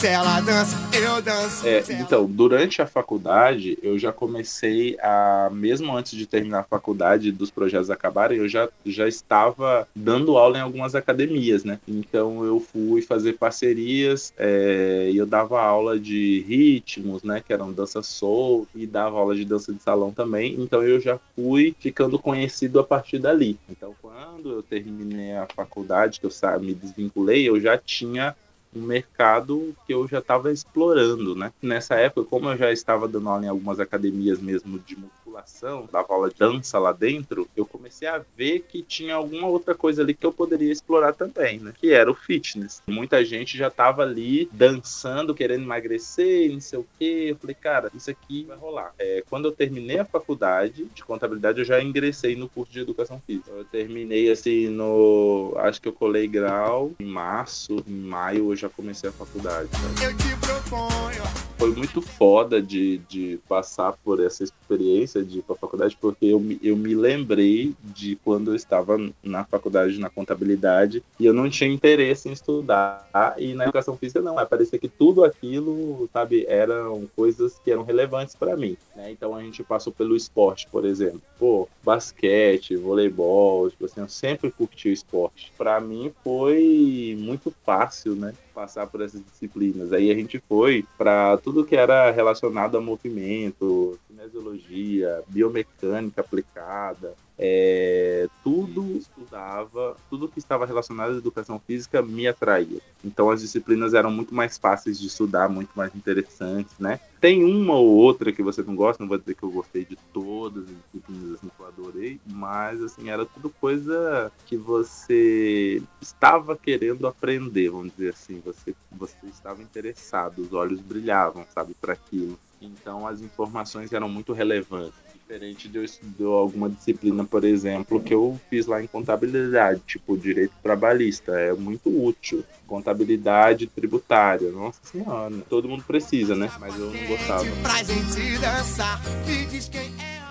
Se 0.00 0.06
ela 0.06 0.40
dança, 0.40 0.78
eu 0.96 1.20
danço. 1.20 1.68
É, 1.68 1.84
então, 2.00 2.24
durante 2.24 2.80
a 2.80 2.86
faculdade, 2.86 3.76
eu 3.82 3.98
já 3.98 4.10
comecei 4.10 4.96
a, 4.98 5.50
mesmo 5.52 5.94
antes 5.94 6.16
de 6.16 6.24
terminar 6.24 6.60
a 6.60 6.62
faculdade, 6.62 7.30
dos 7.30 7.50
projetos 7.50 7.90
acabarem, 7.90 8.38
eu 8.38 8.48
já, 8.48 8.66
já 8.86 9.06
estava 9.06 9.86
dando 9.94 10.38
aula 10.38 10.56
em 10.56 10.62
algumas 10.62 10.94
academias, 10.94 11.64
né? 11.64 11.78
Então 11.86 12.42
eu 12.42 12.58
fui 12.60 13.02
fazer 13.02 13.34
parcerias 13.34 14.32
é, 14.38 15.10
e 15.12 15.18
eu 15.18 15.26
dava 15.26 15.60
aula 15.60 16.00
de 16.00 16.46
ritmos, 16.48 17.22
né? 17.22 17.42
Que 17.46 17.52
eram 17.52 17.70
dança 17.70 18.02
soul, 18.02 18.66
e 18.74 18.86
dava 18.86 19.18
aula 19.18 19.34
de 19.34 19.44
dança 19.44 19.70
de 19.70 19.82
salão 19.82 20.12
também. 20.12 20.56
Então 20.58 20.82
eu 20.82 20.98
já 20.98 21.20
fui 21.36 21.76
ficando 21.78 22.18
conhecido 22.18 22.80
a 22.80 22.84
partir 22.84 23.18
dali. 23.18 23.58
Então 23.68 23.94
quando 24.00 24.50
eu 24.50 24.62
terminei 24.62 25.36
a 25.36 25.46
faculdade, 25.54 26.20
que 26.20 26.24
eu 26.24 26.32
me 26.58 26.72
desvinculei, 26.72 27.46
eu 27.46 27.60
já 27.60 27.76
tinha 27.76 28.34
um 28.74 28.82
mercado 28.82 29.74
que 29.86 29.92
eu 29.92 30.06
já 30.06 30.18
estava 30.18 30.52
explorando, 30.52 31.34
né? 31.34 31.52
Nessa 31.60 31.94
época, 31.96 32.28
como 32.28 32.48
eu 32.48 32.56
já 32.56 32.72
estava 32.72 33.08
dando 33.08 33.28
aula 33.28 33.44
em 33.44 33.48
algumas 33.48 33.80
academias 33.80 34.40
mesmo 34.40 34.78
de 34.78 34.96
musculação, 34.96 35.88
dava 35.90 36.12
aula 36.12 36.30
de 36.30 36.36
dança 36.36 36.78
lá 36.78 36.92
dentro, 36.92 37.48
eu 37.56 37.66
comecei 37.90 38.06
a 38.06 38.22
ver 38.36 38.60
que 38.68 38.82
tinha 38.82 39.16
alguma 39.16 39.48
outra 39.48 39.74
coisa 39.74 40.02
ali 40.02 40.14
que 40.14 40.24
eu 40.24 40.32
poderia 40.32 40.72
explorar 40.72 41.12
também, 41.12 41.58
né? 41.58 41.72
Que 41.76 41.92
era 41.92 42.08
o 42.08 42.14
fitness. 42.14 42.80
Muita 42.86 43.24
gente 43.24 43.58
já 43.58 43.66
estava 43.66 44.02
ali 44.02 44.48
dançando, 44.52 45.34
querendo 45.34 45.64
emagrecer, 45.64 46.52
não 46.52 46.60
sei 46.60 46.78
o 46.78 46.86
quê. 46.98 47.26
Eu 47.30 47.36
falei, 47.36 47.56
cara, 47.56 47.90
isso 47.94 48.10
aqui 48.10 48.44
vai 48.44 48.56
rolar. 48.56 48.94
É, 48.98 49.24
quando 49.28 49.46
eu 49.46 49.52
terminei 49.52 49.98
a 49.98 50.04
faculdade 50.04 50.84
de 50.94 51.04
contabilidade, 51.04 51.58
eu 51.58 51.64
já 51.64 51.82
ingressei 51.82 52.36
no 52.36 52.48
curso 52.48 52.72
de 52.72 52.80
educação 52.80 53.20
física. 53.26 53.50
Eu 53.50 53.64
terminei 53.64 54.30
assim 54.30 54.68
no. 54.68 55.52
Acho 55.56 55.82
que 55.82 55.88
eu 55.88 55.92
colei 55.92 56.28
grau 56.28 56.92
em 57.00 57.06
março, 57.06 57.82
em 57.86 57.92
maio, 57.92 58.54
já 58.54 58.68
comecei 58.68 59.10
a 59.10 59.12
faculdade. 59.12 59.68
Eu 60.02 60.16
te 60.16 60.36
proponho. 60.36 61.50
Foi 61.60 61.74
muito 61.74 62.00
foda 62.00 62.62
de, 62.62 62.98
de 63.06 63.38
passar 63.46 63.92
por 64.02 64.18
essa 64.18 64.42
experiência 64.42 65.22
de 65.22 65.40
ir 65.40 65.42
para 65.42 65.54
a 65.54 65.58
faculdade, 65.58 65.94
porque 66.00 66.24
eu, 66.24 66.42
eu 66.62 66.74
me 66.74 66.94
lembrei 66.94 67.74
de 67.82 68.16
quando 68.16 68.50
eu 68.50 68.54
estava 68.54 68.98
na 69.22 69.44
faculdade 69.44 69.98
na 69.98 70.10
contabilidade 70.10 71.02
e 71.18 71.26
eu 71.26 71.32
não 71.32 71.48
tinha 71.48 71.70
interesse 71.70 72.28
em 72.28 72.32
estudar. 72.32 73.08
E 73.38 73.54
na 73.54 73.64
educação 73.64 73.96
física, 73.96 74.20
não. 74.20 74.34
Parecia 74.46 74.78
que 74.78 74.88
tudo 74.88 75.24
aquilo, 75.24 76.08
sabe, 76.12 76.44
eram 76.48 77.08
coisas 77.14 77.58
que 77.58 77.70
eram 77.70 77.82
relevantes 77.82 78.34
para 78.34 78.56
mim. 78.56 78.76
Né? 78.94 79.10
Então 79.10 79.34
a 79.34 79.42
gente 79.42 79.62
passou 79.62 79.92
pelo 79.92 80.16
esporte, 80.16 80.66
por 80.70 80.84
exemplo. 80.84 81.20
Pô, 81.38 81.68
basquete, 81.82 82.76
voleibol, 82.76 83.70
tipo 83.70 83.84
assim, 83.86 84.00
eu 84.00 84.08
sempre 84.08 84.50
curti 84.50 84.88
o 84.88 84.92
esporte. 84.92 85.52
Para 85.56 85.80
mim 85.80 86.12
foi 86.22 87.16
muito 87.18 87.52
fácil, 87.64 88.14
né? 88.14 88.34
Passar 88.60 88.86
por 88.88 89.00
essas 89.00 89.24
disciplinas. 89.24 89.90
Aí 89.90 90.10
a 90.10 90.14
gente 90.14 90.38
foi 90.46 90.84
para 90.98 91.38
tudo 91.38 91.64
que 91.64 91.74
era 91.74 92.10
relacionado 92.10 92.76
a 92.76 92.80
movimento, 92.80 93.98
kinesiologia, 94.06 95.22
biomecânica 95.28 96.20
aplicada, 96.20 97.14
é, 97.38 98.28
tudo 98.44 98.98
estudava, 98.98 99.96
tudo 100.10 100.28
que 100.28 100.38
estava 100.38 100.66
relacionado 100.66 101.14
à 101.14 101.16
educação 101.16 101.58
física 101.58 102.02
me 102.02 102.28
atraía. 102.28 102.80
Então 103.02 103.30
as 103.30 103.40
disciplinas 103.40 103.94
eram 103.94 104.10
muito 104.10 104.34
mais 104.34 104.58
fáceis 104.58 105.00
de 105.00 105.06
estudar, 105.06 105.48
muito 105.48 105.70
mais 105.74 105.94
interessantes, 105.94 106.78
né? 106.78 107.00
Tem 107.20 107.44
uma 107.44 107.74
ou 107.74 107.86
outra 107.86 108.32
que 108.32 108.42
você 108.42 108.62
não 108.62 108.74
gosta, 108.74 109.02
não 109.02 109.08
vou 109.08 109.18
dizer 109.18 109.34
que 109.34 109.42
eu 109.42 109.50
gostei 109.50 109.84
de 109.84 109.94
todas 110.12 110.64
as 110.64 110.74
disciplinas 110.86 111.34
assim, 111.34 111.48
que 111.54 111.62
eu 111.62 111.66
adorei, 111.66 112.20
mas 112.24 112.82
assim, 112.82 113.10
era 113.10 113.26
tudo 113.26 113.50
coisa 113.50 114.32
que 114.46 114.56
você 114.56 115.82
estava 116.00 116.56
querendo 116.56 117.06
aprender, 117.06 117.68
vamos 117.68 117.92
dizer 117.92 118.14
assim, 118.14 118.40
você, 118.42 118.74
você 118.90 119.26
estava 119.26 119.62
interessado, 119.62 120.38
os 120.40 120.52
olhos 120.54 120.80
brilhavam, 120.80 121.44
sabe, 121.54 121.74
para 121.78 121.92
aquilo. 121.92 122.38
Então 122.60 123.06
as 123.06 123.20
informações 123.20 123.92
eram 123.92 124.08
muito 124.08 124.32
relevantes. 124.32 125.09
Diferente 125.30 125.68
de 125.68 125.78
eu 125.78 125.84
estudar 125.84 126.26
alguma 126.26 126.68
disciplina, 126.68 127.24
por 127.24 127.44
exemplo, 127.44 128.02
que 128.02 128.12
eu 128.12 128.36
fiz 128.50 128.66
lá 128.66 128.82
em 128.82 128.88
contabilidade, 128.88 129.80
tipo 129.86 130.18
direito 130.18 130.52
trabalhista, 130.60 131.30
é 131.38 131.52
muito 131.52 131.88
útil. 131.88 132.42
Contabilidade 132.66 133.68
tributária, 133.68 134.50
nossa 134.50 134.80
senhora, 134.82 135.32
todo 135.48 135.68
mundo 135.68 135.84
precisa, 135.84 136.34
né? 136.34 136.50
Mas 136.58 136.76
eu 136.76 136.90
não 136.90 137.06
gostava. 137.06 137.44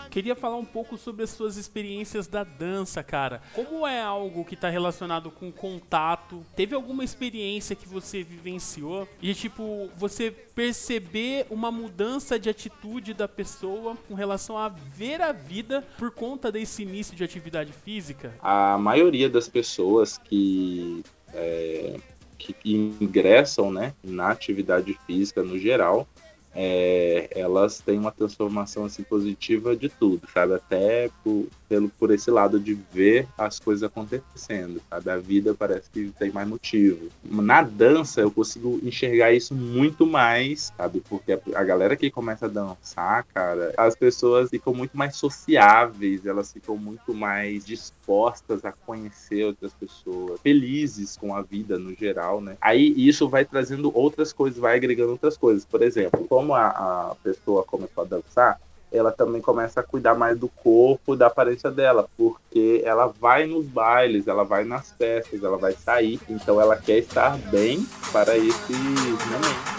Queria 0.09 0.35
falar 0.35 0.57
um 0.57 0.65
pouco 0.65 0.97
sobre 0.97 1.23
as 1.23 1.29
suas 1.29 1.55
experiências 1.57 2.27
da 2.27 2.43
dança, 2.43 3.03
cara. 3.03 3.41
Como 3.53 3.85
é 3.85 4.01
algo 4.01 4.43
que 4.43 4.55
está 4.55 4.69
relacionado 4.69 5.29
com 5.29 5.51
contato? 5.51 6.43
Teve 6.55 6.75
alguma 6.75 7.03
experiência 7.03 7.75
que 7.75 7.87
você 7.87 8.23
vivenciou 8.23 9.07
e 9.21 9.33
tipo 9.33 9.89
você 9.95 10.31
perceber 10.31 11.45
uma 11.49 11.71
mudança 11.71 12.39
de 12.39 12.49
atitude 12.49 13.13
da 13.13 13.27
pessoa 13.27 13.95
com 14.07 14.13
relação 14.13 14.57
a 14.57 14.69
ver 14.69 15.21
a 15.21 15.31
vida 15.31 15.83
por 15.97 16.11
conta 16.11 16.51
desse 16.51 16.81
início 16.81 17.15
de 17.15 17.23
atividade 17.23 17.71
física? 17.71 18.33
A 18.41 18.77
maioria 18.77 19.29
das 19.29 19.47
pessoas 19.47 20.17
que 20.17 21.03
é, 21.33 21.97
que 22.37 22.55
ingressam 22.65 23.71
né, 23.71 23.93
na 24.03 24.31
atividade 24.31 24.97
física 25.05 25.43
no 25.43 25.57
geral, 25.57 26.07
é, 26.53 27.29
elas 27.31 27.79
têm 27.79 27.99
uma 27.99 28.11
transformação 28.11 28.85
assim 28.85 29.03
positiva 29.03 29.75
de 29.75 29.89
tudo, 29.89 30.21
sabe? 30.33 30.53
Até 30.53 31.09
por, 31.23 31.47
pelo, 31.67 31.89
por 31.89 32.11
esse 32.11 32.31
lado 32.31 32.59
de 32.59 32.73
ver 32.91 33.27
as 33.37 33.59
coisas 33.59 33.83
acontecendo, 33.83 34.81
sabe? 34.89 35.09
A 35.09 35.17
vida 35.17 35.53
parece 35.53 35.89
que 35.89 36.11
tem 36.17 36.31
mais 36.31 36.47
motivo. 36.47 37.07
Na 37.23 37.61
dança 37.61 38.21
eu 38.21 38.31
consigo 38.31 38.79
enxergar 38.83 39.31
isso 39.31 39.53
muito 39.53 40.05
mais, 40.05 40.73
sabe? 40.75 41.01
Porque 41.07 41.33
a, 41.33 41.39
a 41.55 41.63
galera 41.63 41.95
que 41.95 42.09
começa 42.09 42.45
a 42.45 42.49
dançar, 42.49 43.23
cara, 43.33 43.73
as 43.77 43.95
pessoas 43.95 44.49
ficam 44.49 44.73
muito 44.73 44.97
mais 44.97 45.15
sociáveis, 45.15 46.25
elas 46.25 46.51
ficam 46.51 46.75
muito 46.77 47.13
mais 47.13 47.65
dispostas 47.65 48.65
a 48.65 48.71
conhecer 48.71 49.45
outras 49.45 49.73
pessoas, 49.73 50.39
felizes 50.41 51.15
com 51.15 51.35
a 51.35 51.41
vida 51.41 51.77
no 51.77 51.93
geral, 51.93 52.41
né? 52.41 52.57
Aí 52.59 52.93
isso 52.97 53.29
vai 53.29 53.45
trazendo 53.45 53.91
outras 53.95 54.33
coisas, 54.33 54.59
vai 54.59 54.75
agregando 54.75 55.11
outras 55.11 55.37
coisas. 55.37 55.65
Por 55.65 55.81
exemplo, 55.81 56.25
como 56.39 56.55
a, 56.55 56.67
a 56.67 57.15
pessoa 57.22 57.65
começou 57.65 58.01
a 58.01 58.08
dançar, 58.08 58.62
ela 58.89 59.12
também 59.12 59.41
começa 59.41 59.81
a 59.81 59.84
cuidar 59.84 60.15
mais 60.15 60.39
do 60.39 60.48
corpo, 60.48 61.13
da 61.13 61.27
aparência 61.27 61.69
dela, 61.69 62.08
porque 62.17 62.81
ela 62.86 63.08
vai 63.08 63.46
nos 63.46 63.65
bailes, 63.65 64.25
ela 64.25 64.46
vai 64.46 64.63
nas 64.63 64.89
festas, 64.93 65.43
ela 65.43 65.58
vai 65.58 65.74
sair, 65.74 66.17
então 66.29 66.62
ela 66.62 66.77
quer 66.77 67.00
estar 67.00 67.38
bem 67.51 67.86
para 68.13 68.38
esse 68.38 68.72
momento. 68.72 69.78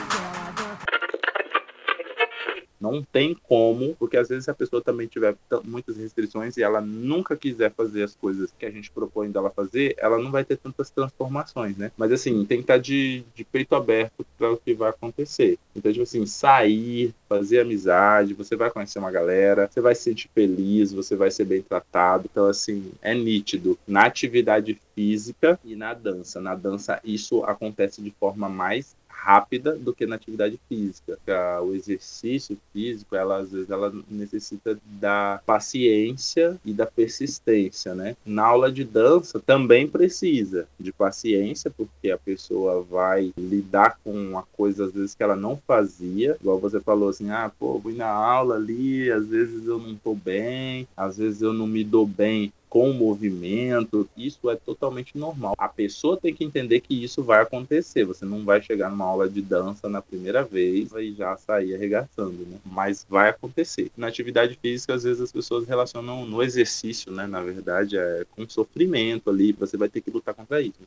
Não 2.81 3.03
tem 3.03 3.37
como, 3.43 3.95
porque 3.97 4.17
às 4.17 4.29
vezes 4.29 4.49
a 4.49 4.55
pessoa 4.55 4.83
também 4.83 5.07
tiver 5.07 5.37
muitas 5.65 5.97
restrições 5.97 6.57
e 6.57 6.63
ela 6.63 6.81
nunca 6.81 7.37
quiser 7.37 7.73
fazer 7.73 8.03
as 8.03 8.15
coisas 8.15 8.53
que 8.59 8.65
a 8.65 8.71
gente 8.71 8.91
propõe 8.91 9.31
dela 9.31 9.51
fazer, 9.51 9.95
ela 9.99 10.19
não 10.19 10.31
vai 10.31 10.45
ter 10.45 10.57
tantas 10.57 10.91
transformações, 10.91 11.77
né? 11.77 11.93
Mas 11.97 12.13
assim, 12.13 12.45
tem 12.45 12.59
que 12.59 12.65
estar 12.65 12.79
de, 12.79 13.25
de 13.35 13.45
peito 13.45 13.75
aberto 13.75 14.25
para 14.39 14.53
o 14.53 14.57
que 14.57 14.73
vai 14.73 14.91
acontecer. 14.91 15.59
Então, 15.77 15.93
tipo 15.93 16.03
assim, 16.03 16.25
sair, 16.27 17.15
fazer 17.29 17.61
amizade, 17.61 18.35
você 18.35 18.57
vai 18.57 18.71
conhecer 18.71 18.99
uma 18.99 19.11
galera, 19.11 19.69
você 19.71 19.81
vai 19.81 19.95
se 19.95 20.03
sentir 20.03 20.31
feliz, 20.35 20.93
você 20.93 21.15
vai 21.15 21.31
ser 21.31 21.45
bem 21.45 21.63
tratado. 21.63 22.29
Então, 22.31 22.47
assim, 22.47 22.91
é 23.03 23.15
nítido. 23.15 23.79
Na 23.87 24.05
atividade 24.05 24.79
física 24.95 25.59
e 25.65 25.77
na 25.77 25.95
dança. 25.95 26.41
Na 26.41 26.55
dança, 26.55 27.01
isso 27.05 27.45
acontece 27.45 28.03
de 28.03 28.11
forma 28.19 28.49
mais 28.49 28.97
rápida 29.23 29.77
do 29.77 29.95
que 29.95 30.07
na 30.07 30.17
atividade 30.17 30.59
física. 30.69 31.19
O 31.63 31.75
exercício 31.75 32.57
físico, 32.73 33.15
ela 33.15 33.39
às 33.39 33.53
vezes 33.53 33.71
ela 33.71 33.93
necessita 34.11 34.79
da 34.85 35.41
paciência 35.45 36.59
e 36.65 36.73
da 36.73 36.87
persistência, 36.87 37.95
né? 37.95 38.17
Na 38.25 38.47
aula 38.47 38.73
de 38.73 38.85
dança 38.85 39.39
também 39.39 39.87
precisa 39.87 40.67
de 40.79 40.93
paciência, 40.93 41.71
porque 41.71 42.11
a 42.11 42.19
pessoa 42.19 42.83
vai 42.83 43.33
lidar 43.37 43.99
com 44.03 44.13
uma 44.13 44.43
coisa 44.43 44.87
às 44.87 44.93
vezes 44.93 45.15
que 45.15 45.23
ela 45.23 45.37
não 45.37 45.61
fazia, 45.67 46.37
igual 46.41 46.59
você 46.59 46.81
falou 46.81 47.09
assim, 47.09 47.31
ah, 47.31 47.51
pô, 47.59 47.79
vou 47.79 47.93
na 47.93 48.09
aula 48.09 48.57
ali, 48.57 49.11
às 49.11 49.27
vezes 49.27 49.67
eu 49.67 49.79
não 49.79 49.95
tô 49.97 50.15
bem, 50.15 50.89
às 50.97 51.19
vezes 51.19 51.43
eu 51.43 51.53
não 51.53 51.67
me 51.67 51.85
dou 51.85 52.07
bem 52.07 52.53
com 52.71 52.93
movimento, 52.93 54.09
isso 54.17 54.49
é 54.49 54.55
totalmente 54.55 55.19
normal. 55.19 55.55
A 55.59 55.69
pessoa 55.69 56.17
tem 56.17 56.33
que 56.33 56.45
entender 56.45 56.81
que 56.81 57.03
isso 57.03 57.21
vai 57.21 57.43
acontecer. 57.43 58.05
Você 58.05 58.25
não 58.25 58.45
vai 58.45 58.63
chegar 58.63 58.89
numa 58.89 59.05
aula 59.05 59.29
de 59.29 59.43
dança 59.43 59.89
na 59.89 60.01
primeira 60.01 60.45
vez 60.45 60.93
e 60.93 61.13
já 61.13 61.37
sair 61.37 61.75
arregaçando, 61.75 62.47
né? 62.47 62.59
Mas 62.65 63.05
vai 63.11 63.31
acontecer. 63.31 63.91
Na 63.97 64.07
atividade 64.07 64.57
física, 64.63 64.95
às 64.95 65.03
vezes 65.03 65.21
as 65.21 65.33
pessoas 65.33 65.67
relacionam 65.67 66.25
no 66.25 66.41
exercício, 66.43 67.11
né? 67.11 67.27
Na 67.27 67.43
verdade, 67.43 67.99
é 67.99 68.25
com 68.31 68.49
sofrimento 68.49 69.29
ali. 69.31 69.53
Você 69.53 69.77
vai 69.77 69.89
ter 69.89 70.01
que 70.01 70.11
lutar 70.11 70.33
contra 70.33 70.63
isso. 70.63 70.79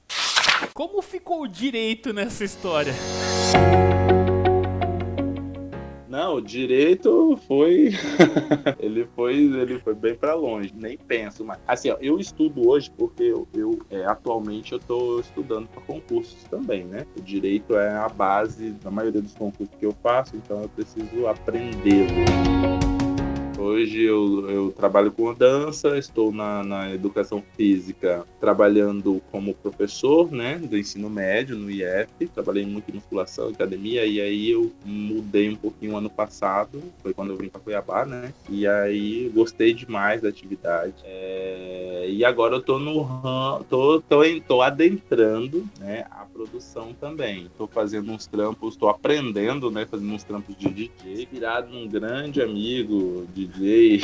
Como 0.74 1.02
ficou 1.02 1.42
o 1.42 1.48
direito 1.48 2.14
nessa 2.14 2.46
história? 2.46 2.94
Não, 6.14 6.36
o 6.36 6.42
direito 6.42 7.36
foi. 7.48 7.90
ele 8.78 9.08
foi 9.16 9.34
ele 9.34 9.80
foi 9.80 9.96
bem 9.96 10.14
para 10.14 10.36
longe, 10.36 10.72
nem 10.76 10.96
penso 10.96 11.44
mais. 11.44 11.60
Assim, 11.68 11.90
ó, 11.90 11.98
eu 12.00 12.20
estudo 12.20 12.70
hoje 12.70 12.92
porque 12.96 13.24
eu, 13.24 13.48
eu 13.52 13.80
é, 13.90 14.06
atualmente 14.06 14.74
eu 14.74 14.80
tô 14.80 15.20
estudando 15.20 15.68
para 15.70 15.82
concursos 15.82 16.44
também, 16.44 16.84
né? 16.86 17.08
O 17.18 17.22
direito 17.22 17.76
é 17.76 17.98
a 17.98 18.08
base 18.10 18.74
da 18.74 18.92
maioria 18.92 19.24
dos 19.24 19.34
concursos 19.34 19.76
que 19.76 19.88
eu 19.88 19.96
faço, 20.04 20.36
então 20.36 20.62
eu 20.62 20.70
preciso 20.70 21.26
aprendê-lo. 21.26 22.93
Hoje 23.64 24.02
eu, 24.02 24.50
eu 24.50 24.72
trabalho 24.74 25.10
com 25.10 25.34
dança, 25.34 25.98
estou 25.98 26.34
na, 26.34 26.62
na 26.66 26.94
educação 26.94 27.42
física 27.56 28.26
trabalhando 28.38 29.22
como 29.32 29.54
professor 29.54 30.30
né, 30.30 30.58
do 30.58 30.78
ensino 30.78 31.10
médio 31.10 31.56
no 31.56 31.72
IF. 31.72 32.28
Trabalhei 32.34 32.66
muito 32.66 32.92
em 32.92 32.96
musculação, 32.96 33.48
academia, 33.48 34.06
e 34.06 34.20
aí 34.20 34.52
eu 34.52 34.70
mudei 34.84 35.50
um 35.50 35.56
pouquinho 35.56 35.96
ano 35.96 36.10
passado, 36.10 36.84
foi 37.02 37.14
quando 37.14 37.30
eu 37.30 37.38
vim 37.38 37.48
para 37.48 37.62
Cuiabá, 37.62 38.06
né? 38.06 38.34
E 38.50 38.68
aí 38.68 39.32
gostei 39.34 39.74
demais 39.74 40.22
da 40.22 40.28
atividade. 40.28 40.96
É, 41.06 42.06
e 42.10 42.26
agora 42.26 42.56
eu 42.56 42.62
tô 42.62 42.78
no 42.78 43.64
tô, 43.70 44.02
tô, 44.02 44.42
tô 44.46 44.62
adentrando 44.62 45.66
né, 45.80 46.06
produção 46.44 46.94
também. 46.94 47.46
Estou 47.46 47.68
fazendo 47.68 48.12
uns 48.12 48.28
trampos, 48.28 48.74
estou 48.74 48.90
aprendendo, 48.90 49.72
né? 49.72 49.86
Fazendo 49.86 50.14
uns 50.14 50.24
trampos 50.24 50.56
de 50.58 50.70
DJ, 50.70 51.28
virado 51.32 51.72
num 51.72 51.88
grande 51.88 52.42
amigo 52.42 53.26
DJ. 53.34 54.02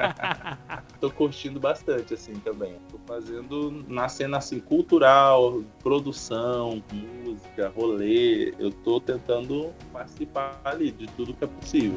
tô 1.00 1.10
curtindo 1.10 1.60
bastante, 1.60 2.14
assim, 2.14 2.34
também. 2.34 2.76
Tô 2.90 2.98
fazendo 3.06 3.84
na 3.88 4.08
cena, 4.08 4.38
assim, 4.38 4.58
cultural, 4.58 5.62
produção, 5.82 6.82
música, 7.24 7.70
rolê. 7.76 8.54
Eu 8.58 8.70
tô 8.70 9.00
tentando 9.00 9.70
participar 9.92 10.60
ali 10.64 10.90
de 10.90 11.06
tudo 11.08 11.34
que 11.34 11.44
é 11.44 11.46
possível. 11.46 11.96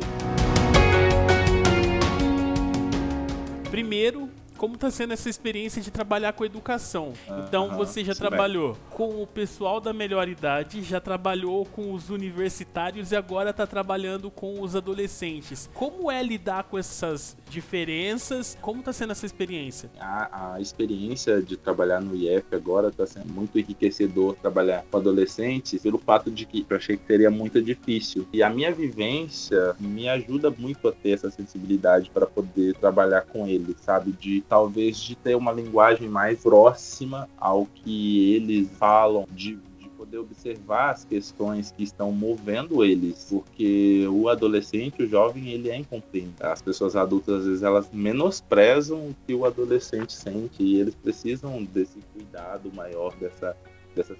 Primeiro, 3.71 4.29
como 4.63 4.75
está 4.75 4.89
sendo 4.89 5.11
essa 5.11 5.29
experiência 5.29 5.81
de 5.81 5.91
trabalhar 5.91 6.31
com 6.31 6.45
educação. 6.45 7.11
então 7.45 7.75
você 7.75 8.01
já 8.01 8.15
trabalhou 8.15 8.77
com 8.91 9.21
o 9.21 9.27
pessoal 9.27 9.81
da 9.81 9.91
melhor 9.91 10.29
idade, 10.29 10.81
já 10.81 11.01
trabalhou 11.01 11.65
com 11.65 11.91
os 11.91 12.09
universitários 12.09 13.11
e 13.11 13.15
agora 13.17 13.49
está 13.49 13.67
trabalhando 13.67 14.31
com 14.31 14.61
os 14.61 14.73
adolescentes. 14.73 15.69
Como 15.73 16.09
é 16.09 16.23
lidar 16.23 16.63
com 16.63 16.77
essas 16.77 17.35
diferenças? 17.49 18.57
Como 18.61 18.79
está 18.79 18.93
sendo 18.93 19.11
essa 19.11 19.25
experiência? 19.25 19.89
A, 19.99 20.53
a, 20.53 20.61
experiência 20.61 21.41
de 21.41 21.57
trabalhar 21.57 21.99
no 21.99 22.15
IF 22.15 22.45
agora 22.55 22.87
está 22.87 23.05
sendo 23.05 23.33
muito 23.33 23.59
enriquecedor 23.59 24.33
trabalhar 24.35 24.85
com 24.89 24.97
adolescentes 24.97 25.81
pelo 25.81 25.97
fato 25.97 26.31
de 26.31 26.45
que 26.45 26.65
eu 26.69 26.77
achei 26.77 26.95
que 26.95 27.05
seria 27.05 27.29
muito 27.29 27.61
difícil. 27.61 28.25
E 28.31 28.41
a 28.41 28.49
minha 28.49 28.71
vivência 28.71 29.75
me 29.77 30.07
ajuda 30.07 30.49
muito 30.49 30.87
a 30.87 30.93
ter 30.93 31.11
essa 31.11 31.29
sensibilidade 31.29 32.09
para 32.09 32.25
poder 32.25 32.75
trabalhar 32.75 33.23
com 33.23 33.45
eles, 33.45 33.75
sabe? 33.81 34.13
De 34.13 34.41
talvez 34.53 34.97
de 34.97 35.15
ter 35.15 35.35
uma 35.35 35.51
linguagem 35.51 36.07
mais 36.07 36.39
próxima 36.39 37.27
ao 37.39 37.65
que 37.65 38.35
eles 38.35 38.69
falam, 38.77 39.25
de 39.31 39.57
poder 39.97 40.19
observar 40.19 40.91
as 40.91 41.03
questões 41.03 41.71
que 41.71 41.81
estão 41.81 42.11
movendo 42.11 42.85
eles, 42.85 43.25
porque 43.31 44.05
o 44.11 44.29
adolescente, 44.29 45.01
o 45.01 45.09
jovem, 45.09 45.49
ele 45.49 45.71
é 45.71 45.77
incompreendido. 45.77 46.35
As 46.45 46.61
pessoas 46.61 46.95
adultas, 46.95 47.39
às 47.39 47.45
vezes, 47.47 47.63
elas 47.63 47.89
menosprezam 47.91 48.99
o 48.99 49.15
que 49.25 49.33
o 49.33 49.43
adolescente 49.43 50.13
sente 50.13 50.61
e 50.61 50.79
eles 50.79 50.93
precisam 50.93 51.63
desse 51.63 51.97
cuidado 52.13 52.71
maior, 52.75 53.15
dessa, 53.15 53.57
dessa 53.95 54.13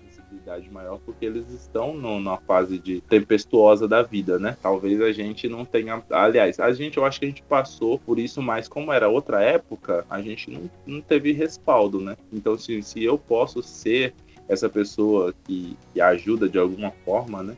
sensibilidade 0.44 0.70
maior, 0.70 1.00
porque 1.06 1.26
eles 1.26 1.50
estão 1.50 1.94
no, 1.94 2.20
numa 2.20 2.38
fase 2.38 2.78
de 2.78 3.02
tempestuosa 3.02 3.88
da 3.88 4.04
vida, 4.04 4.38
né? 4.38 4.58
Talvez 4.62 5.02
a 5.02 5.12
gente 5.12 5.48
não 5.48 5.66
tenha. 5.66 6.04
Aliás, 6.10 6.60
a 6.60 6.72
gente, 6.74 6.98
eu 6.98 7.06
acho 7.06 7.20
que 7.20 7.26
a 7.26 7.30
gente 7.30 7.44
passou 7.44 7.98
por 7.98 8.20
isso, 8.20 8.42
mas 8.42 8.68
como 8.68 8.92
era 8.92 9.08
outra 9.08 9.42
época, 9.42 10.06
a 10.10 10.22
gente 10.22 10.52
não, 10.52 10.70
não 10.86 11.02
teve 11.02 11.32
respaldo, 11.32 12.00
né? 12.00 12.18
Então, 12.32 12.58
se, 12.58 12.82
se 12.84 13.04
eu 13.04 13.18
posso 13.18 13.64
ser 13.64 14.14
essa 14.48 14.70
pessoa 14.70 15.34
que, 15.46 15.78
que 15.94 16.02
ajuda 16.02 16.50
de 16.50 16.60
alguma 16.60 16.92
forma, 17.06 17.42
né? 17.42 17.58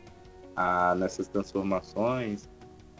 A, 0.54 0.94
nessas 0.94 1.28
transformações, 1.28 2.48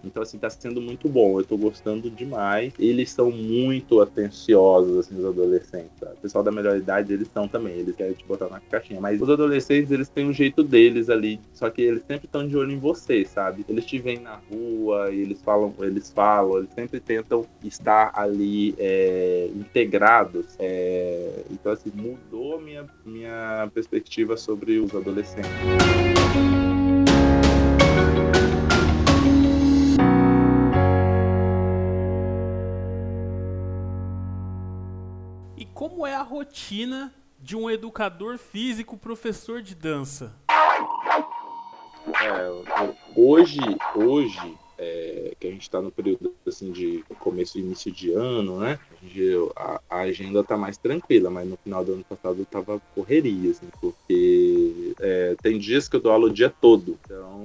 então, 0.04 0.22
assim, 0.22 0.38
tá 0.38 0.48
sendo 0.48 0.80
muito 0.80 1.08
bom. 1.08 1.38
Eu 1.38 1.44
tô 1.44 1.56
gostando 1.56 2.10
demais. 2.10 2.72
Eles 2.78 3.10
são 3.10 3.30
muito 3.30 4.00
atenciosos, 4.00 4.98
assim, 4.98 5.18
os 5.18 5.24
adolescentes. 5.24 5.90
O 6.02 6.20
pessoal 6.20 6.44
da 6.44 6.52
melhor 6.52 6.76
idade, 6.76 7.12
eles 7.12 7.28
são 7.28 7.48
também. 7.48 7.74
Eles 7.74 7.96
querem 7.96 8.12
te 8.12 8.24
botar 8.24 8.48
na 8.48 8.60
caixinha. 8.60 9.00
Mas 9.00 9.20
os 9.20 9.28
adolescentes, 9.28 9.90
eles 9.90 10.08
têm 10.08 10.26
um 10.26 10.32
jeito 10.32 10.62
deles 10.62 11.10
ali. 11.10 11.40
Só 11.52 11.68
que 11.70 11.82
eles 11.82 12.02
sempre 12.06 12.26
estão 12.26 12.46
de 12.46 12.56
olho 12.56 12.72
em 12.72 12.78
você, 12.78 13.24
sabe? 13.24 13.64
Eles 13.68 13.84
te 13.84 13.98
veem 13.98 14.20
na 14.20 14.40
rua, 14.50 15.12
eles 15.12 15.40
falam, 15.42 15.74
eles 15.80 16.10
falam, 16.10 16.58
eles 16.58 16.70
sempre 16.74 17.00
tentam 17.00 17.46
estar 17.64 18.12
ali 18.14 18.74
é, 18.78 19.48
integrados. 19.54 20.46
É... 20.58 21.42
Então, 21.50 21.72
assim, 21.72 21.90
mudou 21.94 22.60
minha, 22.60 22.86
minha 23.04 23.68
perspectiva 23.74 24.36
sobre 24.36 24.78
os 24.78 24.94
adolescentes. 24.94 25.50
Como 35.96 36.06
é 36.06 36.14
a 36.14 36.20
rotina 36.20 37.10
de 37.40 37.56
um 37.56 37.70
educador 37.70 38.36
físico 38.36 38.98
professor 38.98 39.62
de 39.62 39.74
dança? 39.74 40.36
É, 42.22 42.92
hoje, 43.16 43.58
hoje 43.94 44.58
é, 44.76 45.32
que 45.40 45.46
a 45.46 45.50
gente 45.50 45.62
está 45.62 45.80
no 45.80 45.90
período 45.90 46.34
assim 46.46 46.70
de 46.70 47.02
começo 47.18 47.56
e 47.56 47.62
início 47.62 47.90
de 47.90 48.12
ano, 48.12 48.58
né? 48.58 48.78
A, 49.56 49.80
a 49.88 50.00
agenda 50.00 50.44
tá 50.44 50.54
mais 50.54 50.76
tranquila, 50.76 51.30
mas 51.30 51.48
no 51.48 51.56
final 51.56 51.82
do 51.82 51.94
ano 51.94 52.04
passado 52.04 52.44
tava 52.44 52.78
correria, 52.94 53.50
assim, 53.50 53.68
porque 53.80 54.94
é, 55.00 55.34
tem 55.40 55.58
dias 55.58 55.88
que 55.88 55.96
eu 55.96 56.00
dou 56.00 56.12
aula 56.12 56.26
o 56.26 56.32
dia 56.32 56.50
todo, 56.50 56.98
então 57.06 57.42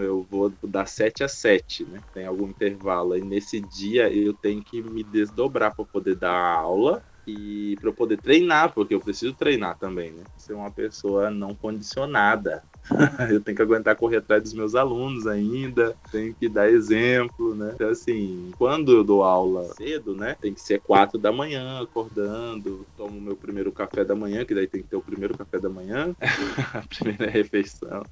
eu 0.00 0.26
vou 0.30 0.50
das 0.62 0.90
7 0.92 1.22
às 1.22 1.32
7, 1.32 1.84
né? 1.84 2.00
Tem 2.14 2.24
algum 2.24 2.48
intervalo, 2.48 3.14
e 3.14 3.20
nesse 3.20 3.60
dia 3.60 4.10
eu 4.10 4.32
tenho 4.32 4.62
que 4.62 4.80
me 4.80 5.04
desdobrar 5.04 5.74
para 5.76 5.84
poder 5.84 6.14
dar 6.14 6.54
aula 6.54 7.04
e 7.30 7.76
para 7.76 7.88
eu 7.88 7.92
poder 7.92 8.18
treinar, 8.18 8.72
porque 8.72 8.94
eu 8.94 9.00
preciso 9.00 9.32
treinar 9.34 9.78
também, 9.78 10.10
né? 10.12 10.24
Ser 10.36 10.54
uma 10.54 10.70
pessoa 10.70 11.30
não 11.30 11.54
condicionada. 11.54 12.62
eu 13.30 13.40
tenho 13.40 13.56
que 13.56 13.62
aguentar 13.62 13.94
correr 13.94 14.16
atrás 14.16 14.42
dos 14.42 14.54
meus 14.54 14.74
alunos 14.74 15.26
ainda, 15.26 15.94
tenho 16.10 16.34
que 16.34 16.48
dar 16.48 16.68
exemplo, 16.68 17.54
né? 17.54 17.72
Então, 17.74 17.88
assim, 17.88 18.50
quando 18.56 18.92
eu 18.92 19.04
dou 19.04 19.22
aula 19.22 19.64
cedo, 19.74 20.14
né? 20.14 20.36
Tem 20.40 20.52
que 20.52 20.60
ser 20.60 20.80
quatro 20.80 21.18
da 21.18 21.30
manhã, 21.30 21.82
acordando, 21.82 22.86
tomo 22.96 23.20
meu 23.20 23.36
primeiro 23.36 23.70
café 23.70 24.04
da 24.04 24.14
manhã, 24.14 24.44
que 24.44 24.54
daí 24.54 24.66
tem 24.66 24.82
que 24.82 24.88
ter 24.88 24.96
o 24.96 25.02
primeiro 25.02 25.36
café 25.36 25.58
da 25.58 25.68
manhã, 25.68 26.14
a 26.74 26.82
primeira 26.82 27.30
refeição. 27.30 28.02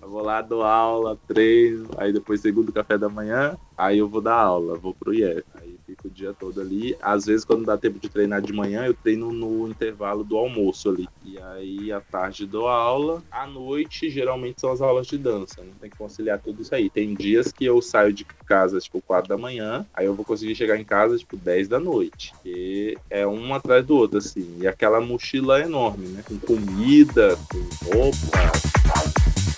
Eu 0.00 0.08
vou 0.08 0.22
lá, 0.22 0.42
dou 0.42 0.62
aula, 0.62 1.18
treino, 1.26 1.88
aí 1.96 2.12
depois 2.12 2.40
segundo 2.40 2.72
café 2.72 2.98
da 2.98 3.08
manhã, 3.08 3.56
aí 3.76 3.98
eu 3.98 4.08
vou 4.08 4.20
dar 4.20 4.36
aula, 4.36 4.78
vou 4.78 4.94
pro 4.94 5.14
IEF. 5.14 5.44
Fico 5.92 6.08
o 6.08 6.10
dia 6.10 6.32
todo 6.32 6.58
ali. 6.58 6.96
Às 7.02 7.26
vezes, 7.26 7.44
quando 7.44 7.66
dá 7.66 7.76
tempo 7.76 7.98
de 7.98 8.08
treinar 8.08 8.40
de 8.40 8.50
manhã, 8.50 8.86
eu 8.86 8.94
treino 8.94 9.30
no 9.30 9.68
intervalo 9.68 10.24
do 10.24 10.38
almoço 10.38 10.88
ali. 10.88 11.06
E 11.22 11.38
aí, 11.38 11.92
à 11.92 12.00
tarde 12.00 12.46
dou 12.46 12.66
aula. 12.66 13.22
À 13.30 13.46
noite, 13.46 14.08
geralmente, 14.08 14.58
são 14.58 14.72
as 14.72 14.80
aulas 14.80 15.06
de 15.06 15.18
dança. 15.18 15.60
Né? 15.60 15.68
Tem 15.78 15.90
que 15.90 15.96
conciliar 15.98 16.38
tudo 16.38 16.62
isso 16.62 16.74
aí. 16.74 16.88
Tem 16.88 17.14
dias 17.14 17.52
que 17.52 17.66
eu 17.66 17.82
saio 17.82 18.10
de 18.10 18.24
casa, 18.24 18.78
tipo, 18.78 19.02
4 19.02 19.28
da 19.28 19.36
manhã. 19.36 19.84
Aí 19.92 20.06
eu 20.06 20.14
vou 20.14 20.24
conseguir 20.24 20.54
chegar 20.54 20.78
em 20.78 20.84
casa, 20.84 21.18
tipo, 21.18 21.36
10 21.36 21.68
da 21.68 21.78
noite. 21.78 22.32
E 22.42 22.96
é 23.10 23.26
um 23.26 23.52
atrás 23.52 23.84
do 23.84 23.94
outro, 23.94 24.16
assim. 24.16 24.56
E 24.60 24.66
aquela 24.66 24.98
mochila 24.98 25.60
é 25.60 25.64
enorme, 25.64 26.06
né? 26.08 26.24
Com 26.26 26.38
comida, 26.38 27.38
com 27.50 27.94
roupa. 27.94 29.51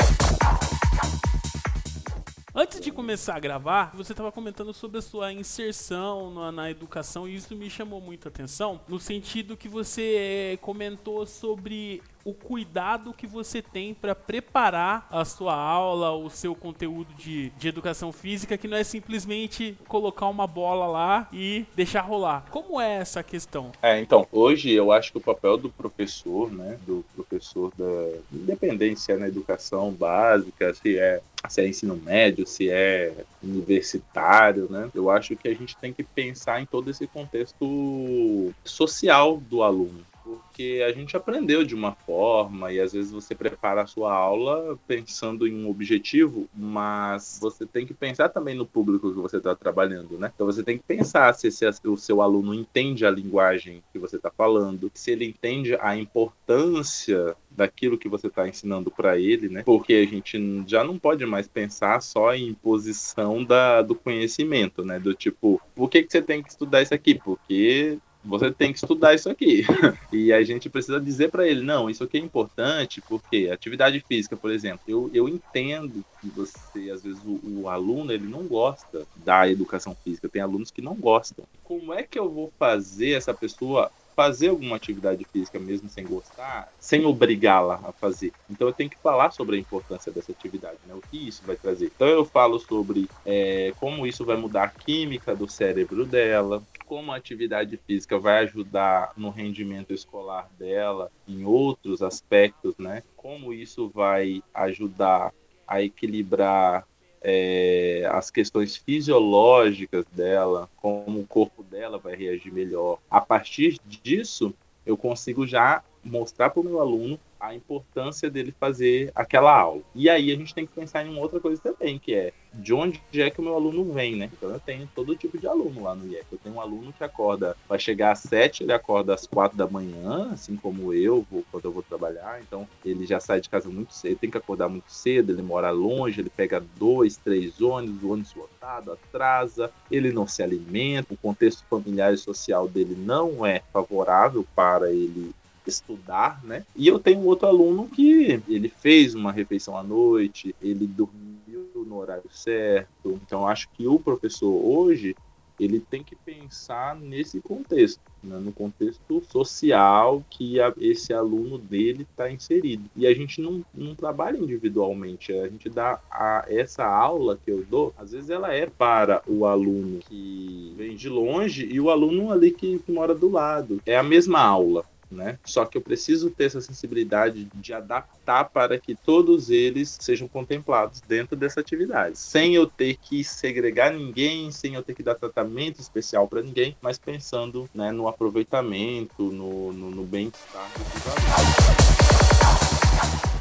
Antes 2.57 2.81
de 2.81 2.93
começar 2.93 3.35
a 3.35 3.41
gravar, 3.41 3.91
você 3.97 4.13
estava 4.13 4.31
comentando 4.31 4.73
sobre 4.73 4.99
a 4.99 5.03
sua 5.03 5.33
inserção 5.33 6.33
na, 6.33 6.53
na, 6.53 6.71
educação 6.71 7.27
e 7.27 7.35
isso 7.35 7.57
me 7.57 7.69
chamou 7.69 8.01
muito 8.01 8.29
atenção, 8.29 8.81
no 8.87 9.01
sentido 9.01 9.57
que 9.57 9.69
você 9.69 10.57
comentou 10.63 11.27
sobre 11.27 12.01
o 12.25 12.33
cuidado 12.33 13.13
que 13.13 13.27
você 13.27 13.61
tem 13.61 13.93
para 13.93 14.15
preparar 14.15 15.07
a 15.11 15.25
sua 15.25 15.55
aula, 15.55 16.13
o 16.13 16.31
seu 16.31 16.55
conteúdo 16.55 17.13
de, 17.15 17.51
de 17.51 17.69
educação 17.69 18.13
física, 18.13 18.57
que 18.57 18.67
não 18.67 18.77
é 18.77 18.85
simplesmente 18.85 19.77
colocar 19.87 20.27
uma 20.29 20.47
bola 20.47 20.87
lá 20.87 21.29
e 21.33 21.67
deixar 21.77 22.01
rolar. 22.01 22.47
Como 22.51 22.81
é 22.81 22.97
essa 22.97 23.23
questão? 23.23 23.73
É, 23.83 24.01
então, 24.01 24.27
hoje 24.33 24.71
eu 24.71 24.91
acho 24.91 25.13
que 25.13 25.19
o 25.19 25.21
papel 25.21 25.57
do 25.59 25.69
professor, 25.69 26.51
né, 26.51 26.79
do 26.87 27.05
professor 27.15 27.73
da 27.77 28.19
independência 28.33 29.17
na 29.19 29.29
educação 29.29 29.91
básica, 29.93 30.73
se 30.75 30.99
é 30.99 31.21
se 31.47 31.61
é 31.61 31.69
ensino 31.69 31.95
médio, 31.97 32.47
se 32.47 32.71
é 32.71 33.13
universitário, 33.43 34.67
né? 34.71 34.91
Eu 34.95 35.11
acho 35.11 35.37
que 35.37 35.47
a 35.47 35.55
gente 35.55 35.77
tem 35.77 35.93
que 35.93 36.03
pensar 36.03 36.63
em 36.63 36.65
todo 36.65 36.91
esse 36.91 37.07
contexto 37.07 38.51
social 38.65 39.37
do 39.37 39.63
aluno 39.63 40.03
porque 40.35 40.85
a 40.87 40.93
gente 40.93 41.17
aprendeu 41.17 41.65
de 41.65 41.75
uma 41.75 41.93
forma 41.93 42.73
e 42.73 42.81
às 42.81 42.93
vezes 42.93 43.11
você 43.11 43.35
prepara 43.35 43.83
a 43.83 43.87
sua 43.87 44.13
aula 44.13 44.79
pensando 44.87 45.47
em 45.47 45.55
um 45.65 45.69
objetivo, 45.69 46.49
mas 46.55 47.39
você 47.41 47.67
tem 47.67 47.87
que 47.87 47.95
pensar 47.95 48.29
também 48.29 48.55
no 48.55 48.67
público 48.67 49.13
que 49.13 49.21
você 49.21 49.39
está 49.39 49.55
trabalhando, 49.55 50.19
né? 50.19 50.31
Então 50.35 50.47
você 50.47 50.63
tem 50.63 50.79
que 50.79 50.85
pensar 50.85 51.33
se, 51.35 51.51
se 51.51 51.67
o 51.85 51.97
seu 51.97 52.21
aluno 52.23 52.55
entende 52.55 53.07
a 53.07 53.11
linguagem 53.11 53.83
que 53.93 53.99
você 53.99 54.17
está 54.17 54.31
falando, 54.31 54.91
se 54.95 55.11
ele 55.11 55.25
entende 55.25 55.77
a 55.81 55.97
importância 55.97 57.37
daquilo 57.51 57.99
que 57.99 58.09
você 58.09 58.27
está 58.27 58.49
ensinando 58.49 58.91
para 58.91 59.19
ele, 59.19 59.49
né? 59.49 59.63
Porque 59.65 59.95
a 59.95 60.07
gente 60.07 60.65
já 60.67 60.83
não 60.83 60.99
pode 60.99 61.25
mais 61.25 61.47
pensar 61.47 62.01
só 62.03 62.35
em 62.35 62.53
posição 62.55 63.45
da, 63.45 63.83
do 63.83 63.95
conhecimento, 63.95 64.85
né? 64.85 64.99
Do 64.99 65.15
tipo, 65.15 65.61
por 65.75 65.89
que, 65.89 66.03
que 66.03 66.13
você 66.13 66.23
tem 66.23 66.43
que 66.43 66.51
estudar 66.51 66.83
isso 66.83 66.95
aqui? 66.95 67.15
Porque 67.15 67.99
você 68.25 68.51
tem 68.51 68.73
que 68.73 68.79
estudar 68.79 69.15
isso 69.15 69.29
aqui. 69.29 69.65
e 70.13 70.33
a 70.33 70.43
gente 70.43 70.71
precisa 70.71 71.01
dizer 71.01 71.31
para 71.31 71.47
ele, 71.47 71.63
não, 71.63 71.91
isso 71.91 72.05
aqui 72.05 72.17
é 72.17 72.21
importante, 72.21 73.01
porque 73.03 73.51
atividade 73.53 74.01
física, 74.01 74.37
por 74.37 74.51
exemplo, 74.51 74.81
eu, 74.89 75.11
eu 75.13 75.29
entendo 75.29 76.05
que 76.21 76.29
você, 76.29 76.91
às 76.91 77.03
vezes, 77.03 77.21
o, 77.25 77.41
o 77.63 77.69
aluno, 77.69 78.13
ele 78.13 78.27
não 78.27 78.45
gosta 78.45 79.07
da 79.25 79.49
educação 79.49 79.97
física, 80.03 80.29
tem 80.29 80.43
alunos 80.43 80.71
que 80.71 80.83
não 80.83 80.95
gostam. 80.95 81.45
Como 81.63 81.93
é 81.93 82.03
que 82.03 82.19
eu 82.19 82.31
vou 82.31 82.53
fazer 82.59 83.11
essa 83.11 83.35
pessoa 83.35 83.91
fazer 84.15 84.49
alguma 84.49 84.77
atividade 84.77 85.25
física 85.33 85.59
mesmo 85.59 85.89
sem 85.89 86.05
gostar, 86.05 86.73
sem 86.79 87.05
obrigá-la 87.05 87.81
a 87.85 87.93
fazer. 87.93 88.33
Então 88.51 88.69
eu 88.69 88.73
tenho 88.73 88.91
que 88.91 88.99
falar 88.99 89.31
sobre 89.31 89.57
a 89.57 89.59
importância 89.59 90.13
dessa 90.13 90.33
atividade, 90.33 90.79
né? 90.87 90.95
O 90.95 91.01
que 91.01 91.29
isso 91.29 91.43
vai 91.45 91.57
trazer. 91.57 91.91
Então 91.95 92.09
eu 92.09 92.25
falo 92.25 92.59
sobre 92.59 93.09
é, 93.25 93.73
como 93.79 94.07
isso 94.07 94.25
vai 94.25 94.37
mudar 94.37 94.65
a 94.65 94.69
química 94.69 95.35
do 95.35 95.49
cérebro 95.49 96.07
dela, 96.07 96.63
como 96.87 97.13
a 97.13 97.17
atividade 97.17 97.79
física 97.87 98.19
vai 98.19 98.45
ajudar 98.45 99.13
no 99.17 99.31
rendimento 99.31 99.93
escolar 99.93 100.49
dela, 100.59 101.11
em 101.27 101.45
outros 101.45 102.03
aspectos, 102.03 102.77
né? 102.79 103.03
Como 103.17 103.53
isso 103.53 103.89
vai 103.89 104.43
ajudar 104.53 105.33
a 105.67 105.83
equilibrar 105.83 106.87
é, 107.25 108.07
as 108.13 108.31
questões 108.31 108.77
fisiológicas 108.77 110.05
dela, 110.13 110.69
como 110.77 111.21
o 111.21 111.27
corpo 111.27 111.63
dela 111.63 111.99
vai 111.99 112.15
reagir 112.15 112.53
melhor. 112.53 112.99
A 113.11 113.21
partir 113.21 113.79
disso, 113.87 114.53
eu 114.85 114.95
consigo 114.95 115.47
já 115.47 115.83
mostrar 116.05 116.51
para 116.51 116.61
o 116.61 116.65
meu 116.65 116.79
aluno 116.81 117.19
a 117.47 117.55
importância 117.55 118.31
dele 118.31 118.55
fazer 118.59 119.11
aquela 119.15 119.57
aula. 119.57 119.83
E 119.95 120.09
aí 120.09 120.33
a 120.33 120.37
gente 120.37 120.55
tem 120.55 120.67
que 120.67 120.73
pensar 120.73 121.05
em 121.05 121.11
uma 121.11 121.21
outra 121.21 121.41
coisa 121.41 121.61
também, 121.61 121.99
que 121.99 122.15
é 122.15 122.33
de 122.53 122.73
onde 122.73 123.01
é 123.15 123.31
que 123.31 123.41
o 123.41 123.43
meu 123.43 123.55
aluno 123.55 123.93
vem, 123.93 124.17
né? 124.17 124.31
Então 124.33 124.51
eu 124.51 124.61
tenho 124.61 124.89
todo 124.95 125.17
tipo 125.17 125.37
de 125.37 125.47
aluno 125.47 125.83
lá 125.83 125.95
no 125.95 126.07
IEC. 126.07 126.27
Eu 126.31 126.39
tenho 126.39 126.55
um 126.55 126.61
aluno 126.61 126.93
que 126.93 127.03
acorda, 127.03 127.57
vai 127.69 127.79
chegar 127.79 128.13
às 128.13 128.21
sete, 128.21 128.63
ele 128.63 128.73
acorda 128.73 129.13
às 129.15 129.27
quatro 129.27 129.59
da 129.59 129.67
manhã, 129.67 130.31
assim 130.33 130.57
como 130.57 130.93
eu, 130.93 131.27
vou, 131.31 131.45
quando 131.51 131.65
eu 131.65 131.73
vou 131.73 131.83
trabalhar. 131.83 132.41
Então 132.41 132.69
ele 132.85 133.07
já 133.07 133.19
sai 133.19 133.41
de 133.41 133.49
casa 133.49 133.69
muito 133.69 133.93
cedo, 133.93 134.19
tem 134.19 134.31
que 134.31 134.39
acordar 134.39 134.69
muito 134.69 134.91
cedo, 134.91 135.33
ele 135.33 135.43
mora 135.43 135.71
longe, 135.71 136.21
ele 136.21 136.31
pega 136.31 136.65
dois, 136.77 137.17
três 137.17 137.61
ônibus, 137.61 138.03
o 138.03 138.13
ônibus 138.13 138.35
lotado, 138.35 138.93
atrasa, 138.93 139.71
ele 139.91 140.13
não 140.13 140.27
se 140.27 140.43
alimenta, 140.43 141.13
o 141.13 141.17
contexto 141.17 141.65
familiar 141.69 142.15
e 142.15 142.19
social 142.19 142.69
dele 142.69 142.95
não 142.97 143.45
é 143.45 143.63
favorável 143.73 144.47
para 144.55 144.93
ele 144.93 145.35
estudar, 145.71 146.43
né? 146.45 146.65
E 146.77 146.87
eu 146.87 146.99
tenho 146.99 147.25
outro 147.25 147.47
aluno 147.47 147.89
que 147.89 148.43
ele 148.49 148.69
fez 148.69 149.15
uma 149.15 149.33
refeição 149.33 149.77
à 149.77 149.83
noite, 149.83 150.55
ele 150.63 150.87
dormiu 150.87 151.35
no 151.75 151.97
horário 151.97 152.31
certo. 152.31 153.21
Então 153.25 153.47
acho 153.47 153.69
que 153.71 153.87
o 153.87 153.99
professor 153.99 154.53
hoje 154.53 155.15
ele 155.59 155.79
tem 155.79 156.03
que 156.03 156.17
pensar 156.17 156.97
nesse 156.97 157.41
contexto, 157.41 158.01
né? 158.23 158.39
no 158.39 158.53
contexto 158.53 159.23
social 159.31 160.23
que 160.29 160.61
a, 160.61 160.73
esse 160.79 161.13
aluno 161.13 161.59
dele 161.59 162.07
está 162.11 162.31
inserido. 162.31 162.91
E 162.97 163.07
a 163.07 163.15
gente 163.15 163.41
não, 163.41 163.65
não 163.73 163.95
trabalha 163.95 164.37
individualmente, 164.37 165.33
a 165.33 165.49
gente 165.49 165.69
dá 165.69 166.01
a, 166.11 166.45
essa 166.49 166.85
aula 166.85 167.39
que 167.43 167.51
eu 167.51 167.65
dou, 167.65 167.95
às 167.97 168.13
vezes 168.13 168.31
ela 168.31 168.53
é 168.53 168.67
para 168.67 169.23
o 169.27 169.47
aluno 169.47 170.01
que 170.01 170.75
vem 170.77 170.97
de 170.97 171.09
longe 171.09 171.67
e 171.71 171.81
o 171.81 171.91
aluno 171.91 172.33
ali 172.33 172.51
que, 172.51 172.79
que 172.81 172.93
mora 172.93 173.15
do 173.15 173.31
lado. 173.31 173.81
É 173.87 173.97
a 173.97 174.03
mesma 174.03 174.41
aula, 174.41 174.85
né? 175.15 175.39
Só 175.45 175.65
que 175.65 175.79
eu 175.79 175.83
preciso 175.83 176.31
ter 176.31 176.45
essa 176.45 176.61
sensibilidade 176.61 177.49
de 177.55 177.73
adaptar 177.73 178.45
para 178.45 178.79
que 178.79 178.95
todos 178.95 179.51
eles 179.51 179.97
sejam 180.01 180.29
contemplados 180.29 181.01
dentro 181.01 181.37
dessa 181.37 181.61
atividade, 181.61 182.19
sem 182.19 182.55
eu 182.55 182.67
ter 182.67 182.97
que 182.97 183.25
segregar 183.25 183.93
ninguém, 183.93 184.51
sem 184.51 184.75
eu 184.75 184.83
ter 184.83 184.95
que 184.95 185.03
dar 185.03 185.15
tratamento 185.15 185.81
especial 185.81 186.29
para 186.29 186.43
ninguém, 186.43 186.77
mas 186.83 186.99
pensando 186.99 187.69
né, 187.75 187.93
no 187.93 188.09
aproveitamento, 188.09 189.25
no, 189.25 189.73
no, 189.73 189.91
no 189.91 190.05
bem-estar 190.05 190.71
dos 190.75 191.07
alunos. 191.07 191.94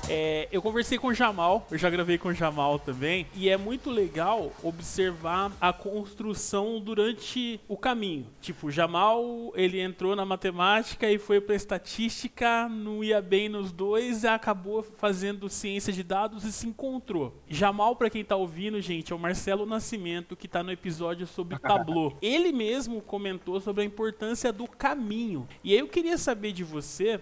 É, 0.10 0.50
eu 0.52 0.62
conversei 0.62 0.98
com 0.98 1.08
o 1.08 1.14
Jamal, 1.14 1.66
eu 1.72 1.78
já 1.78 1.90
gravei 1.90 2.18
com 2.18 2.30
o 2.30 2.34
Jamal 2.34 2.78
também, 2.78 3.26
e 3.36 3.50
é 3.50 3.56
muito 3.56 3.90
legal 3.90 4.52
observar 4.62 5.52
a 5.62 5.72
construção 5.72 6.80
durante 6.80 7.60
o 7.68 7.78
caminho. 7.78 8.28
Tipo, 8.42 8.68
o 8.68 8.72
Jamal, 8.72 9.54
ele 9.56 9.80
entrou 9.80 10.16
na 10.16 10.26
matemática 10.26 11.10
e 11.10 11.18
foi 11.18 11.40
para 11.40 11.56
estatística, 11.56 12.68
não 12.68 13.04
ia 13.04 13.22
bem 13.22 13.48
nos 13.48 13.72
dois 13.72 14.24
e 14.24 14.28
acabou 14.28 14.84
fazendo 14.84 15.50
ciência 15.50 15.94
de 15.94 16.04
dados 16.04 16.44
e 16.44 16.52
se 16.52 16.68
encontrou. 16.68 17.42
Jamal, 17.48 17.96
para 17.96 18.10
quem 18.10 18.26
tá 18.26 18.36
ouvindo, 18.36 18.82
gente, 18.82 19.14
é 19.14 19.16
o 19.16 19.20
Marcelo 19.20 19.66
Nascimento 19.66 20.36
que 20.36 20.48
tá 20.48 20.62
no 20.62 20.72
episódio 20.72 21.26
sobre 21.26 21.58
Tableau. 21.60 22.18
Ele 22.22 22.52
mesmo 22.52 23.02
comentou 23.02 23.60
sobre 23.62 23.84
a 23.84 23.86
importância 23.86 24.52
do 24.52 24.68
caminho. 24.68 25.48
E 25.64 25.72
aí 25.72 25.80
eu 25.80 25.88
queria 25.88 26.18
saber 26.18 26.52
de 26.52 26.64
você 26.64 27.22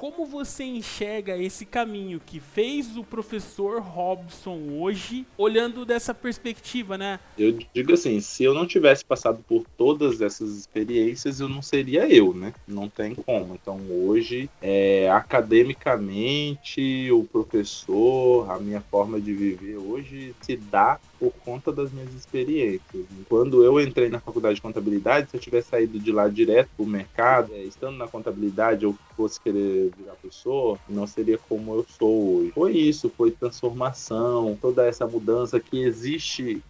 como 0.00 0.24
você 0.24 0.64
enxerga 0.64 1.36
esse 1.36 1.66
caminho 1.66 2.22
que 2.24 2.40
fez 2.40 2.96
o 2.96 3.04
professor 3.04 3.82
Robson 3.82 4.58
hoje, 4.78 5.26
olhando 5.36 5.84
dessa 5.84 6.14
perspectiva, 6.14 6.96
né? 6.96 7.20
Eu 7.38 7.58
digo 7.74 7.92
assim, 7.92 8.18
se 8.18 8.42
eu 8.42 8.54
não 8.54 8.66
tivesse 8.66 9.04
passado 9.04 9.44
por 9.46 9.62
todas 9.76 10.22
essas 10.22 10.56
experiências, 10.56 11.38
eu 11.38 11.50
não 11.50 11.60
seria 11.60 12.10
eu, 12.10 12.32
né? 12.32 12.54
Não 12.66 12.88
tem 12.88 13.14
como. 13.14 13.58
Então 13.60 13.78
hoje, 13.90 14.48
é, 14.62 15.10
academicamente, 15.10 17.12
o 17.12 17.24
professor, 17.24 18.50
a 18.50 18.58
minha 18.58 18.80
forma 18.80 19.20
de 19.20 19.34
viver 19.34 19.76
hoje 19.76 20.34
se 20.40 20.56
dá 20.56 20.98
por 21.20 21.32
conta 21.44 21.70
das 21.70 21.92
minhas 21.92 22.14
experiências. 22.14 23.04
Quando 23.28 23.62
eu 23.62 23.78
entrei 23.78 24.08
na 24.08 24.18
faculdade 24.18 24.54
de 24.54 24.62
contabilidade, 24.62 25.30
se 25.30 25.36
eu 25.36 25.40
tivesse 25.40 25.68
saído 25.68 26.00
de 26.00 26.10
lá 26.10 26.26
direto 26.28 26.70
para 26.74 26.82
o 26.82 26.88
mercado, 26.88 27.52
é, 27.52 27.62
estando 27.62 27.98
na 27.98 28.08
contabilidade, 28.08 28.84
eu 28.84 28.96
fosse 29.14 29.38
querer 29.38 29.92
virar 29.96 30.14
professor, 30.14 30.78
não 30.88 31.06
seria 31.06 31.36
como 31.36 31.74
eu 31.74 31.86
sou 31.98 32.38
hoje. 32.38 32.52
Foi 32.52 32.72
isso, 32.72 33.12
foi 33.14 33.30
transformação, 33.30 34.58
toda 34.60 34.86
essa 34.86 35.06
mudança 35.06 35.60
que 35.60 35.82
existe 35.82 36.62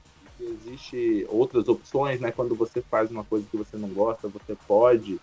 existe 0.43 1.27
outras 1.29 1.69
opções, 1.69 2.19
né? 2.19 2.33
Quando 2.33 2.55
você 2.55 2.81
faz 2.81 3.11
uma 3.11 3.23
coisa 3.23 3.47
que 3.51 3.57
você 3.57 3.77
não 3.77 3.91
gosta, 3.91 4.27
você 4.27 4.57
pode 4.67 5.21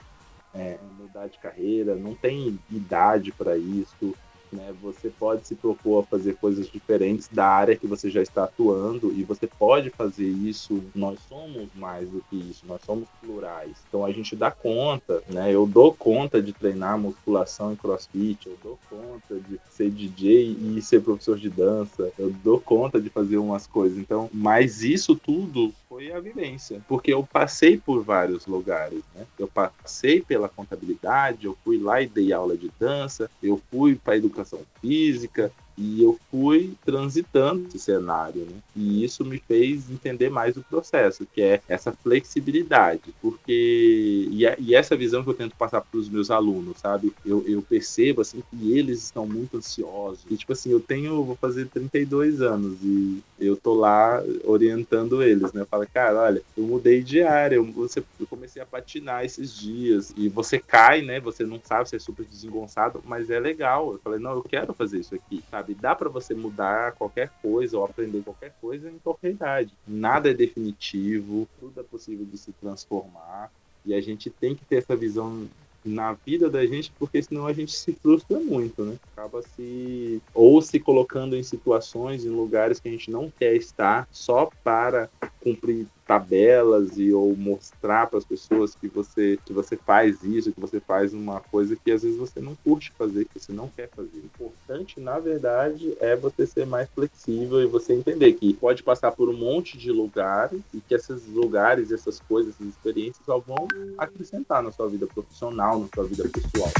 é, 0.54 0.78
mudar 1.00 1.28
de 1.28 1.40
carreira, 1.40 1.96
não 1.96 2.14
tem 2.14 2.60
idade 2.72 3.32
para 3.32 3.58
isso. 3.58 4.16
Né? 4.52 4.74
Você 4.82 5.10
pode 5.10 5.48
se 5.48 5.56
propor 5.56 6.04
a 6.04 6.08
fazer 6.08 6.36
coisas 6.36 6.70
diferentes 6.70 7.28
da 7.28 7.46
área 7.46 7.76
que 7.76 7.88
você 7.88 8.10
já 8.10 8.22
está 8.22 8.46
atuando 8.46 9.14
e 9.16 9.24
você 9.24 9.48
pode 9.48 9.90
fazer 9.90 10.28
isso. 10.28 10.84
Nós 10.96 11.20
somos 11.28 11.68
mais 11.76 12.10
do 12.10 12.24
que 12.30 12.36
isso, 12.36 12.66
nós 12.66 12.82
somos 12.86 13.08
plurais. 13.22 13.76
Então 13.88 14.06
a 14.06 14.12
gente 14.12 14.36
dá 14.36 14.50
conta, 14.52 15.22
né? 15.30 15.54
Eu 15.54 15.66
dou 15.66 15.94
conta 15.94 16.42
de 16.42 16.54
treinar 16.54 16.98
musculação 16.98 17.74
e 17.74 17.76
crossfit, 17.76 18.48
eu 18.48 18.58
dou 18.64 18.80
conta 18.90 19.40
de 19.48 19.60
ser 19.70 19.90
DJ 19.90 20.58
e 20.60 20.82
ser 20.82 21.02
professor 21.02 21.38
de 21.38 21.50
dança, 21.50 22.12
eu 22.18 22.32
dou 22.44 22.60
conta 22.60 23.00
de 23.00 23.10
fazer 23.10 23.38
umas 23.38 23.68
coisas. 23.68 23.98
Então, 23.98 24.30
mas 24.34 24.84
isso 24.84 25.16
tudo 25.16 25.74
foi 25.90 26.12
a 26.12 26.20
vivência, 26.20 26.82
porque 26.88 27.14
eu 27.14 27.24
passei 27.24 27.78
por 27.78 28.04
vários 28.04 28.46
lugares, 28.46 29.02
né? 29.16 29.26
Eu 29.38 29.48
passei 29.48 30.22
pela 30.22 30.50
contabilidade, 30.50 31.46
eu 31.46 31.58
fui 31.64 31.78
lá 31.78 32.02
e 32.02 32.08
dei 32.08 32.34
aula 32.34 32.58
de 32.58 32.70
dança, 32.80 33.30
eu 33.42 33.60
fui 33.72 33.96
para 33.96 34.18
educação 34.18 34.37
física, 34.82 35.52
E 35.78 36.02
eu 36.02 36.18
fui 36.32 36.74
transitando 36.84 37.68
esse 37.68 37.78
cenário, 37.80 38.42
né? 38.42 38.58
E 38.76 39.04
isso 39.04 39.24
me 39.24 39.38
fez 39.38 39.90
entender 39.90 40.30
mais 40.30 40.58
o 40.58 40.64
processo, 40.64 41.28
que 41.34 41.42
é 41.42 41.62
essa 41.68 41.92
flexibilidade, 41.92 43.14
porque 43.22 44.28
e, 44.32 44.44
e 44.60 44.76
essa 44.76 44.96
visão 44.96 45.24
que 45.24 45.30
eu 45.30 45.34
tento 45.34 45.56
passar 45.56 45.82
para 45.82 46.00
os 46.00 46.10
meus 46.10 46.32
alunos, 46.32 46.78
sabe? 46.80 47.14
Eu, 47.26 47.44
eu 47.48 47.62
percebo 47.62 48.22
assim 48.22 48.42
que 48.50 48.78
eles 48.78 49.04
estão 49.04 49.28
muito 49.28 49.58
ansiosos. 49.58 50.26
E 50.30 50.36
tipo 50.36 50.54
assim, 50.54 50.72
eu 50.72 50.80
tenho, 50.80 51.24
vou 51.24 51.36
fazer 51.36 51.68
32 51.68 52.42
anos 52.42 52.78
e 52.84 53.22
eu 53.40 53.56
tô 53.56 53.74
lá 53.74 54.24
orientando 54.44 55.22
eles, 55.22 55.54
né? 55.54 55.66
Fala, 55.70 55.86
cara, 55.86 56.22
olha, 56.22 56.42
eu 56.58 56.64
mudei 56.64 57.04
de 57.04 57.22
área, 57.22 57.56
eu, 57.56 57.66
você, 57.72 58.04
eu 58.20 58.28
comecei 58.28 58.62
a 58.62 58.66
patinar 58.66 59.24
esses 59.26 59.56
dias 59.56 60.14
e 60.18 60.28
você 60.30 60.60
cai, 60.60 61.02
né? 61.02 61.20
Você 61.20 61.44
não 61.46 61.60
sabe, 61.64 61.90
você 61.90 61.98
é 61.98 62.00
super 62.00 62.26
desengonçado, 62.26 63.02
mas 63.06 63.30
é 63.30 63.40
legal. 63.40 63.94
Eu 63.94 64.00
falei, 64.00 64.20
não, 64.20 64.32
eu 64.32 64.44
quero 64.44 64.74
fazer 64.74 65.00
isso 65.00 65.16
aqui, 65.16 65.44
sabe? 65.50 65.67
Dá 65.74 65.96
para 65.96 66.10
você 66.10 66.34
mudar 66.34 66.94
qualquer 66.94 67.32
coisa 67.42 67.78
ou 67.78 67.86
aprender 67.86 68.24
qualquer 68.24 68.54
coisa 68.62 68.90
em 68.90 69.00
qualquer 69.00 69.32
idade. 69.32 69.74
Nada 69.88 70.32
é 70.32 70.34
definitivo, 70.34 71.48
tudo 71.60 71.80
é 71.80 71.84
possível 71.84 72.26
de 72.26 72.38
se 72.38 72.52
transformar 72.54 73.52
e 73.86 73.94
a 73.94 74.02
gente 74.02 74.30
tem 74.30 74.54
que 74.54 74.66
ter 74.66 74.78
essa 74.78 74.96
visão 74.96 75.48
na 75.86 76.14
vida 76.14 76.50
da 76.50 76.66
gente, 76.66 76.92
porque 77.00 77.22
senão 77.22 77.48
a 77.48 77.54
gente 77.54 77.72
se 77.72 77.94
frustra 77.94 78.40
muito, 78.40 78.84
né? 78.84 78.98
Acaba 79.14 79.42
se 79.42 80.22
ou 80.34 80.62
se 80.62 80.80
colocando 80.80 81.36
em 81.36 81.44
situações, 81.44 82.26
em 82.26 82.30
lugares 82.30 82.80
que 82.80 82.90
a 82.90 82.92
gente 82.92 83.10
não 83.10 83.32
quer 83.32 83.56
estar 83.56 84.08
só 84.12 84.50
para 84.64 85.10
cumprir 85.42 85.88
tabelas 86.08 86.98
e 86.98 87.12
ou 87.12 87.36
mostrar 87.36 88.08
para 88.08 88.18
as 88.18 88.26
pessoas 88.26 88.74
que 88.74 88.88
você 88.88 89.38
que 89.46 89.52
você 89.52 89.76
faz 89.76 90.24
isso, 90.24 90.52
que 90.54 90.60
você 90.60 90.80
faz 90.80 91.14
uma 91.14 91.42
coisa 91.42 91.76
que 91.76 91.92
às 91.92 92.04
vezes 92.04 92.18
você 92.18 92.40
não 92.40 92.56
curte 92.64 92.94
fazer, 92.98 93.26
que 93.26 93.40
você 93.40 93.52
não 93.52 93.68
quer 93.68 93.90
fazer. 93.90 94.18
O 94.18 94.26
importante, 94.26 95.00
na 95.00 95.20
verdade, 95.20 95.96
é 96.00 96.16
você 96.16 96.48
ser 96.48 96.66
mais 96.66 96.90
flexível 96.90 97.62
e 97.62 97.68
você 97.68 97.94
entender 97.94 98.34
que 98.34 98.54
pode 98.54 98.82
passar 98.82 99.12
por 99.12 99.30
um 99.30 99.38
monte 99.38 99.78
de 99.78 99.92
lugares 99.92 100.62
e 100.74 100.80
que 100.80 100.96
esses 100.96 101.28
lugares, 101.28 101.92
essas 101.92 102.20
coisas, 102.22 102.56
essas 102.56 102.68
experiências 102.68 103.26
só 103.26 103.38
vão 103.40 103.68
acrescentar 103.98 104.64
na 104.64 104.72
sua 104.72 104.88
vida 104.88 105.06
profissional, 105.06 105.80
na 105.80 105.88
sua 105.94 106.06
vida 106.06 106.24
pessoal. 106.30 106.72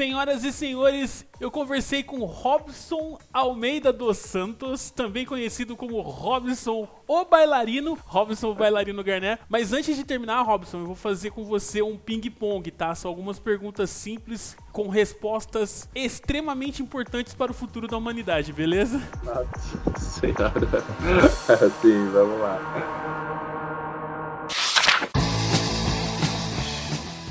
Senhoras 0.00 0.44
e 0.44 0.50
senhores, 0.50 1.26
eu 1.38 1.50
conversei 1.50 2.02
com 2.02 2.24
Robson 2.24 3.18
Almeida 3.30 3.92
dos 3.92 4.16
Santos, 4.16 4.90
também 4.90 5.26
conhecido 5.26 5.76
como 5.76 6.00
Robson 6.00 6.88
o 7.06 7.22
Bailarino, 7.26 7.98
Robson 8.06 8.52
o 8.52 8.54
Bailarino 8.54 9.04
Garnet. 9.04 9.42
Mas 9.46 9.74
antes 9.74 9.94
de 9.94 10.02
terminar, 10.02 10.40
Robson, 10.40 10.78
eu 10.78 10.86
vou 10.86 10.94
fazer 10.94 11.32
com 11.32 11.44
você 11.44 11.82
um 11.82 11.98
ping-pong, 11.98 12.70
tá? 12.70 12.94
São 12.94 13.10
algumas 13.10 13.38
perguntas 13.38 13.90
simples 13.90 14.56
com 14.72 14.88
respostas 14.88 15.86
extremamente 15.94 16.82
importantes 16.82 17.34
para 17.34 17.50
o 17.50 17.54
futuro 17.54 17.86
da 17.86 17.98
humanidade, 17.98 18.54
beleza? 18.54 19.02
Nossa 19.22 20.00
senhora. 20.00 20.80
Sim, 21.82 22.08
vamos 22.10 22.40
lá. 22.40 23.29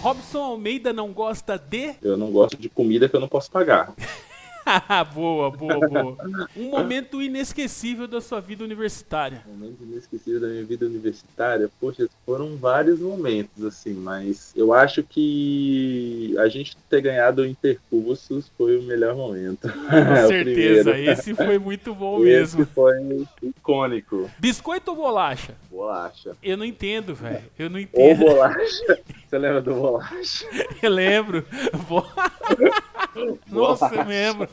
Robson 0.02 0.40
Almeida 0.40 0.94
não 0.94 1.12
gosta 1.12 1.58
de. 1.58 1.96
Eu 2.02 2.16
não 2.16 2.32
gosto 2.32 2.58
de 2.58 2.70
comida 2.70 3.10
que 3.10 3.16
eu 3.16 3.20
não 3.20 3.28
posso 3.28 3.52
pagar. 3.52 3.94
boa, 5.14 5.52
boa, 5.52 5.88
boa. 5.88 6.18
Um 6.56 6.70
momento 6.70 7.22
inesquecível 7.22 8.08
da 8.08 8.22
sua 8.22 8.40
vida 8.40 8.64
universitária. 8.64 9.44
Um 9.48 9.54
momento 9.54 9.84
inesquecível 9.84 10.40
da 10.40 10.48
minha 10.48 10.64
vida 10.64 10.86
universitária? 10.86 11.70
Poxa, 11.80 12.08
foram 12.26 12.56
vários 12.56 13.00
momentos, 13.00 13.64
assim, 13.64 13.94
mas 13.94 14.54
eu 14.56 14.74
acho 14.74 15.04
que 15.04 16.36
a 16.38 16.48
gente 16.48 16.78
ter 16.90 17.02
ganhado 17.02 17.42
o 17.42 17.46
Intercursos 17.46 18.52
foi 18.58 18.78
o 18.78 18.84
melhor 18.84 19.16
momento. 19.16 19.70
Com 19.70 20.28
certeza, 20.28 20.98
esse 20.98 21.34
foi 21.34 21.58
muito 21.58 21.94
bom 21.94 22.20
mesmo. 22.20 22.62
Esse 22.62 22.72
foi 22.72 23.28
icônico. 23.42 24.30
Biscoito 24.38 24.92
ou 24.92 24.98
bolacha? 24.98 25.56
Bolacha. 25.70 26.36
Eu 26.42 26.58
não 26.58 26.66
entendo, 26.66 27.16
velho. 27.16 27.44
Eu 27.58 27.70
não 27.70 27.80
entendo. 27.80 28.02
Ou 28.02 28.16
bolacha. 28.16 29.00
Você 29.30 29.38
lembra 29.38 29.62
do 29.62 29.76
bolacha? 29.76 30.48
Eu 30.82 30.89
lembro. 30.89 31.46
Nossa, 33.48 33.94
eu 33.94 34.06
lembro. 34.06 34.50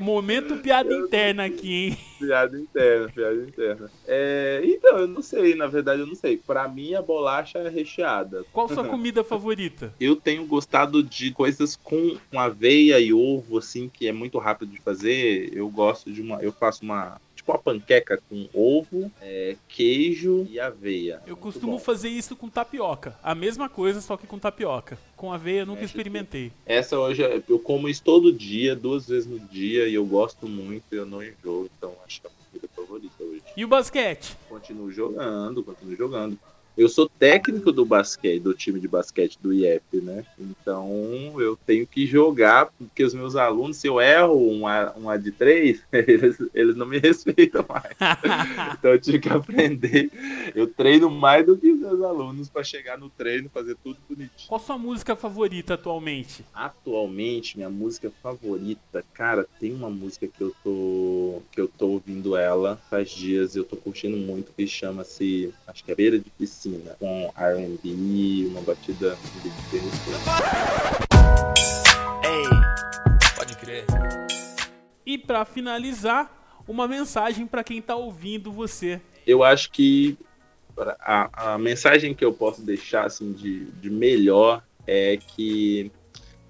Momento 0.00 0.56
piada 0.58 0.94
interna 0.94 1.46
aqui, 1.46 1.72
hein? 1.72 1.98
Piada 2.18 2.58
interna, 2.58 3.08
piada 3.08 3.36
interna. 3.36 3.90
É, 4.06 4.62
então, 4.64 4.98
eu 4.98 5.06
não 5.06 5.22
sei, 5.22 5.54
na 5.54 5.66
verdade 5.66 6.00
eu 6.00 6.06
não 6.06 6.14
sei. 6.14 6.36
Pra 6.36 6.66
mim 6.66 6.94
a 6.94 7.02
bolacha 7.02 7.58
é 7.58 7.68
recheada. 7.68 8.44
Qual 8.52 8.68
sua 8.68 8.84
comida 8.84 9.22
favorita? 9.22 9.94
Eu 10.00 10.16
tenho 10.16 10.44
gostado 10.46 11.02
de 11.02 11.30
coisas 11.30 11.76
com 11.76 12.16
aveia 12.34 12.98
e 12.98 13.12
ovo, 13.12 13.58
assim, 13.58 13.88
que 13.88 14.08
é 14.08 14.12
muito 14.12 14.38
rápido 14.38 14.72
de 14.72 14.80
fazer. 14.80 15.50
Eu 15.54 15.68
gosto 15.68 16.10
de 16.10 16.20
uma. 16.20 16.42
Eu 16.42 16.52
faço 16.52 16.82
uma 16.82 17.20
tipo 17.48 17.52
uma 17.52 17.58
panqueca 17.58 18.20
com 18.28 18.48
ovo, 18.52 19.10
é, 19.20 19.56
queijo 19.68 20.46
e 20.50 20.60
aveia. 20.60 21.22
Eu 21.26 21.36
costumo 21.36 21.78
fazer 21.78 22.08
isso 22.08 22.36
com 22.36 22.48
tapioca. 22.48 23.16
A 23.22 23.34
mesma 23.34 23.68
coisa, 23.68 24.00
só 24.00 24.16
que 24.16 24.26
com 24.26 24.38
tapioca. 24.38 24.98
Com 25.16 25.32
aveia 25.32 25.60
eu 25.60 25.66
nunca 25.66 25.80
é, 25.80 25.84
experimentei. 25.84 26.52
Essa 26.66 26.98
hoje 26.98 27.22
eu 27.48 27.58
como 27.58 27.88
isso 27.88 28.02
todo 28.02 28.32
dia, 28.32 28.76
duas 28.76 29.08
vezes 29.08 29.26
no 29.26 29.38
dia, 29.38 29.88
e 29.88 29.94
eu 29.94 30.04
gosto 30.04 30.46
muito, 30.46 30.84
eu 30.92 31.06
não 31.06 31.22
enjoo, 31.22 31.68
então 31.76 31.92
acho 32.04 32.20
que 32.20 32.26
é 32.26 32.30
a 32.30 32.50
comida 32.50 32.68
favorita 32.74 33.24
hoje. 33.24 33.42
E 33.56 33.64
o 33.64 33.68
basquete? 33.68 34.36
Continuo 34.48 34.90
jogando, 34.92 35.64
continuo 35.64 35.96
jogando. 35.96 36.38
Eu 36.78 36.88
sou 36.88 37.08
técnico 37.08 37.72
do 37.72 37.84
basquete, 37.84 38.40
do 38.40 38.54
time 38.54 38.78
de 38.78 38.86
basquete 38.86 39.36
do 39.42 39.52
IEP, 39.52 40.00
né? 40.00 40.24
Então 40.38 41.34
eu 41.40 41.58
tenho 41.66 41.84
que 41.84 42.06
jogar, 42.06 42.66
porque 42.78 43.02
os 43.02 43.12
meus 43.12 43.34
alunos, 43.34 43.78
se 43.78 43.88
eu 43.88 44.00
erro 44.00 44.48
um 44.48 44.64
A, 44.64 44.94
um 44.96 45.10
A 45.10 45.16
de 45.16 45.32
três, 45.32 45.82
eles, 45.90 46.40
eles 46.54 46.76
não 46.76 46.86
me 46.86 47.00
respeitam 47.00 47.66
mais. 47.68 47.96
então 48.78 48.92
eu 48.92 49.00
tive 49.00 49.18
que 49.18 49.28
aprender. 49.28 50.08
Eu 50.54 50.68
treino 50.68 51.10
mais 51.10 51.44
do 51.44 51.58
que 51.58 51.72
os 51.72 51.80
meus 51.80 52.00
alunos 52.00 52.48
para 52.48 52.62
chegar 52.62 52.96
no 52.96 53.10
treino, 53.10 53.50
fazer 53.52 53.76
tudo 53.82 53.98
bonitinho. 54.08 54.48
Qual 54.48 54.60
sua 54.60 54.78
música 54.78 55.16
favorita 55.16 55.74
atualmente? 55.74 56.44
Atualmente, 56.54 57.56
minha 57.56 57.70
música 57.70 58.12
favorita, 58.22 59.04
cara, 59.12 59.48
tem 59.58 59.74
uma 59.74 59.90
música 59.90 60.28
que 60.28 60.40
eu 60.40 60.54
tô 60.62 61.42
que 61.50 61.60
eu 61.60 61.66
tô 61.66 61.88
ouvindo 61.88 62.36
ela 62.36 62.76
faz 62.88 63.10
dias, 63.10 63.56
eu 63.56 63.64
tô 63.64 63.76
curtindo 63.76 64.16
muito, 64.16 64.52
que 64.52 64.64
chama-se, 64.64 65.52
acho 65.66 65.84
que 65.84 65.90
é 65.90 65.94
Beira 65.96 66.18
de 66.18 66.30
Piscina 66.30 66.67
piscina, 66.68 66.96
com 66.98 67.32
R&B, 67.36 68.46
uma 68.48 68.60
batida 68.60 69.16
de 69.42 69.76
Ei, 72.26 72.44
pode 73.36 73.56
crer. 73.56 73.84
E 75.06 75.16
para 75.16 75.44
finalizar, 75.44 76.62
uma 76.66 76.86
mensagem 76.86 77.46
para 77.46 77.64
quem 77.64 77.80
tá 77.80 77.96
ouvindo 77.96 78.52
você. 78.52 79.00
Eu 79.26 79.42
acho 79.42 79.70
que 79.70 80.18
a, 81.00 81.52
a 81.54 81.58
mensagem 81.58 82.14
que 82.14 82.24
eu 82.24 82.32
posso 82.32 82.62
deixar 82.62 83.06
assim 83.06 83.32
de, 83.32 83.64
de 83.64 83.90
melhor 83.90 84.62
é 84.86 85.16
que 85.16 85.90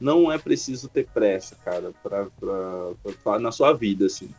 não 0.01 0.31
é 0.31 0.39
preciso 0.39 0.89
ter 0.89 1.07
pressa, 1.07 1.57
cara, 1.65 1.93
pra, 2.03 2.27
pra, 2.39 3.13
pra, 3.23 3.39
na 3.39 3.51
sua 3.51 3.73
vida, 3.73 4.07
assim 4.07 4.31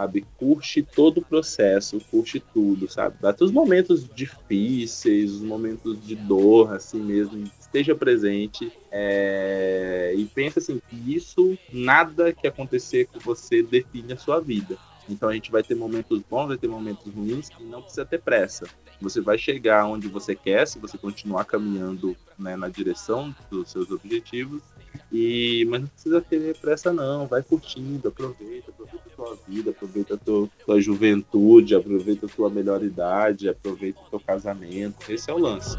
sabe? 0.00 0.24
Curte 0.38 0.82
todo 0.82 1.18
o 1.18 1.24
processo, 1.24 2.00
curte 2.10 2.40
tudo, 2.40 2.90
sabe? 2.90 3.16
Até 3.22 3.44
os 3.44 3.52
momentos 3.52 4.08
difíceis, 4.08 5.32
os 5.32 5.42
momentos 5.42 6.02
de 6.02 6.16
dor, 6.16 6.72
assim 6.72 7.00
mesmo, 7.00 7.44
esteja 7.60 7.94
presente 7.94 8.72
é... 8.90 10.14
e 10.16 10.24
pensa 10.24 10.58
assim 10.58 10.80
que 10.88 11.14
isso, 11.14 11.58
nada 11.70 12.32
que 12.32 12.46
acontecer 12.46 13.08
com 13.08 13.18
você 13.18 13.62
define 13.62 14.14
a 14.14 14.16
sua 14.16 14.40
vida. 14.40 14.78
Então 15.06 15.28
a 15.28 15.34
gente 15.34 15.50
vai 15.50 15.62
ter 15.62 15.74
momentos 15.74 16.22
bons, 16.30 16.48
vai 16.48 16.56
ter 16.56 16.68
momentos 16.68 17.12
ruins, 17.12 17.50
e 17.58 17.64
não 17.64 17.82
precisa 17.82 18.06
ter 18.06 18.20
pressa. 18.20 18.66
Você 19.02 19.20
vai 19.20 19.36
chegar 19.36 19.86
onde 19.86 20.08
você 20.08 20.34
quer, 20.34 20.66
se 20.66 20.78
você 20.78 20.96
continuar 20.96 21.44
caminhando 21.44 22.16
né, 22.38 22.56
na 22.56 22.68
direção 22.68 23.34
dos 23.50 23.70
seus 23.70 23.90
objetivos, 23.90 24.62
e, 25.12 25.66
mas 25.68 25.80
não 25.80 25.88
precisa 25.88 26.20
ter 26.20 26.56
pressa, 26.58 26.92
não. 26.92 27.26
Vai 27.26 27.42
curtindo, 27.42 28.08
aproveita, 28.08 28.70
aproveita 28.70 28.99
tua 29.20 29.38
vida, 29.46 29.70
aproveita 29.70 30.14
a 30.14 30.16
tua, 30.16 30.48
tua 30.64 30.80
juventude, 30.80 31.74
aproveita 31.74 32.26
a 32.26 32.28
tua 32.28 32.48
melhor 32.48 32.82
idade, 32.82 33.48
aproveita 33.48 34.00
o 34.00 34.10
teu 34.10 34.20
casamento. 34.20 35.10
Esse 35.12 35.30
é 35.30 35.34
o 35.34 35.38
lance. 35.38 35.76